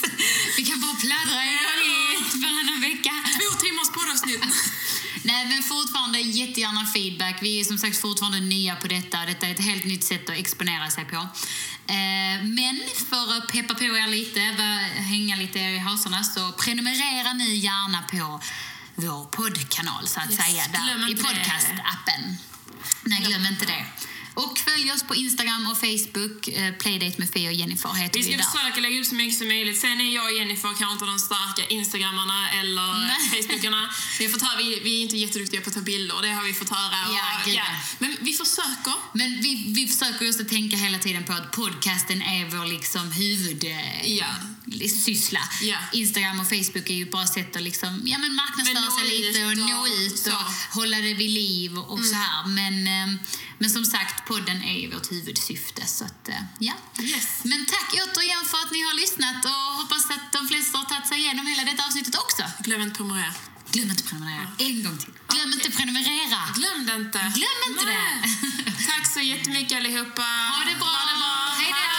Vi 0.57 0.65
kan 0.65 0.81
bara 0.81 0.95
pladdra 0.95 1.43
en 1.43 1.59
gång 1.65 2.00
i 2.35 2.39
varannan 2.39 2.81
vecka. 2.81 3.13
Två 3.37 3.49
timmars 3.65 3.91
poddavsnitt. 3.97 4.45
Nej, 5.23 5.47
men 5.49 5.63
fortfarande 5.63 6.21
jättegärna 6.21 6.87
feedback. 6.87 7.37
Vi 7.43 7.61
är 7.61 7.65
som 7.65 7.79
sagt 7.79 8.01
fortfarande 8.01 8.41
nya 8.41 8.77
på 8.77 8.89
detta. 8.89 9.27
Detta 9.27 9.47
är 9.47 9.51
ett 9.51 9.65
helt 9.65 9.85
nytt 9.85 10.05
sätt 10.05 10.29
att 10.31 10.37
exponera 10.37 10.91
sig 10.91 11.05
på. 11.05 11.17
Eh, 11.97 12.37
men 12.59 12.81
för 13.11 13.37
att 13.37 13.49
peppa 13.53 13.75
på 13.75 13.85
er 13.85 14.07
lite, 14.07 14.41
hänga 15.13 15.37
lite 15.37 15.59
i 15.59 15.79
hasorna, 15.79 16.25
så 16.25 16.53
prenumerera 16.53 17.33
nu 17.33 17.55
gärna 17.55 18.03
på 18.03 18.41
vår 18.95 19.25
poddkanal 19.25 20.09
så 20.09 20.21
att 20.21 20.31
Yes, 20.31 20.41
säga, 20.45 20.65
där, 20.73 21.11
i 21.11 21.15
podcastappen. 21.15 22.37
Nej, 23.05 23.21
glöm 23.21 23.47
inte 23.47 23.67
det. 23.67 23.87
Och 24.45 24.59
följ 24.59 24.93
oss 24.93 25.03
på 25.03 25.15
Instagram 25.15 25.67
och 25.71 25.79
Facebook. 25.87 26.49
Eh, 26.49 26.73
Playdate 26.75 27.15
med 27.19 27.29
Fia 27.35 27.49
och 27.51 27.55
Jennifer 27.61 27.93
heter 27.95 28.19
Vi 28.19 28.25
vi, 28.27 28.33
ska 28.33 28.37
där. 28.37 28.51
försöka 28.59 28.81
lägga 28.81 29.01
upp 29.01 29.07
så 29.07 29.15
mycket 29.15 29.39
som 29.39 29.49
möjligt. 29.49 29.81
Sen 29.81 30.01
är 30.01 30.15
jag 30.15 30.25
och 30.25 30.33
Jennifer 30.39 30.69
kanske 30.79 30.93
inte 30.93 31.05
de 31.05 31.19
starka 31.19 31.63
instagrammarna 31.69 32.51
eller 32.61 32.87
Nej. 33.07 33.17
facebookarna. 33.43 33.91
Vi, 34.19 34.25
har 34.25 34.33
fått 34.33 34.43
höra, 34.43 34.59
vi, 34.59 34.81
vi 34.85 34.99
är 34.99 35.03
inte 35.03 35.17
jätteduktiga 35.17 35.61
på 35.61 35.69
att 35.71 35.75
ta 35.75 35.81
bilder, 35.81 36.23
det 36.23 36.29
har 36.39 36.43
vi 36.43 36.53
fått 36.55 36.69
höra. 36.71 36.99
Och, 37.09 37.15
Ja, 37.15 37.27
gud, 37.45 37.55
ja. 37.55 37.65
Men 37.99 38.17
vi 38.21 38.33
försöker. 38.33 38.95
Men 39.13 39.41
vi, 39.43 39.65
vi 39.77 39.89
försöker 39.89 40.25
just 40.25 40.41
att 40.41 40.49
tänka 40.49 40.77
hela 40.77 40.99
tiden 40.99 41.25
på 41.25 41.33
att 41.33 41.51
podcasten 41.53 42.23
är 42.23 42.45
vår 42.57 42.67
liksom 42.67 43.13
huvud... 43.13 43.65
eh, 43.65 44.13
Ja. 44.17 44.27
syssla. 45.07 45.41
Ja. 45.63 45.77
Instagram 45.93 46.41
och 46.41 46.49
Facebook 46.49 46.91
är 46.91 46.95
ju 46.95 47.03
ett 47.03 47.11
bra 47.11 47.27
sätt 47.27 47.57
att 47.57 47.63
liksom, 47.63 48.03
ja, 48.05 48.19
men 48.19 48.35
marknadsföra 48.35 48.91
sig 48.91 49.19
lite 49.19 49.45
och 49.45 49.53
ut 49.53 49.59
nå 49.59 49.81
och 49.81 49.87
ut 49.87 50.13
och 50.13 50.19
så. 50.19 50.31
Mm. 50.31 50.43
hålla 50.71 50.97
det 50.97 51.15
vid 51.15 51.31
liv 51.31 51.79
och, 51.79 51.91
och 51.93 52.05
så 52.05 52.15
här. 52.15 52.47
Men, 52.47 52.87
eh, 52.87 53.21
men 53.59 53.71
som 53.71 53.85
sagt, 53.85 54.27
podden 54.31 54.59
är 54.73 54.79
ju 54.83 54.87
vårt 54.95 55.13
huvudsyfte. 55.13 55.83
Så 55.87 56.05
att, 56.05 56.29
eh, 56.29 56.43
ja. 56.59 56.75
Yes. 57.01 57.29
Men 57.51 57.61
tack 57.75 57.89
återigen 58.05 58.45
för 58.51 58.59
att 58.65 58.73
ni 58.77 58.81
har 58.89 58.95
lyssnat 59.03 59.45
och 59.51 59.61
hoppas 59.81 60.05
att 60.15 60.27
de 60.37 60.49
flesta 60.51 60.79
har 60.79 60.85
tagit 60.85 61.09
sig 61.09 61.19
igenom 61.19 61.47
hela 61.47 61.65
detta 61.71 61.83
avsnittet 61.87 62.15
också. 62.25 62.43
Glöm 62.67 62.81
inte 62.83 62.97
prenumerera. 62.97 63.35
Glöm 63.73 63.91
inte 63.91 64.05
prenumerera. 64.09 64.47
En 64.59 64.77
gång 64.85 64.99
till. 65.03 65.13
Glöm 65.35 65.53
inte 65.57 65.71
prenumerera. 65.77 66.41
Glöm 66.59 66.81
det 66.87 66.95
inte. 67.05 67.19
Glöm 67.39 67.61
inte 67.69 67.85
Nej. 67.85 67.97
det. 68.67 68.87
Tack 68.91 69.05
så 69.15 69.21
jättemycket 69.21 69.77
allihopa. 69.79 70.23
Ha 70.55 70.61
det 70.71 70.77
bra. 70.83 70.95
Ha 70.99 71.05
det 71.11 71.19
bra. 71.23 71.90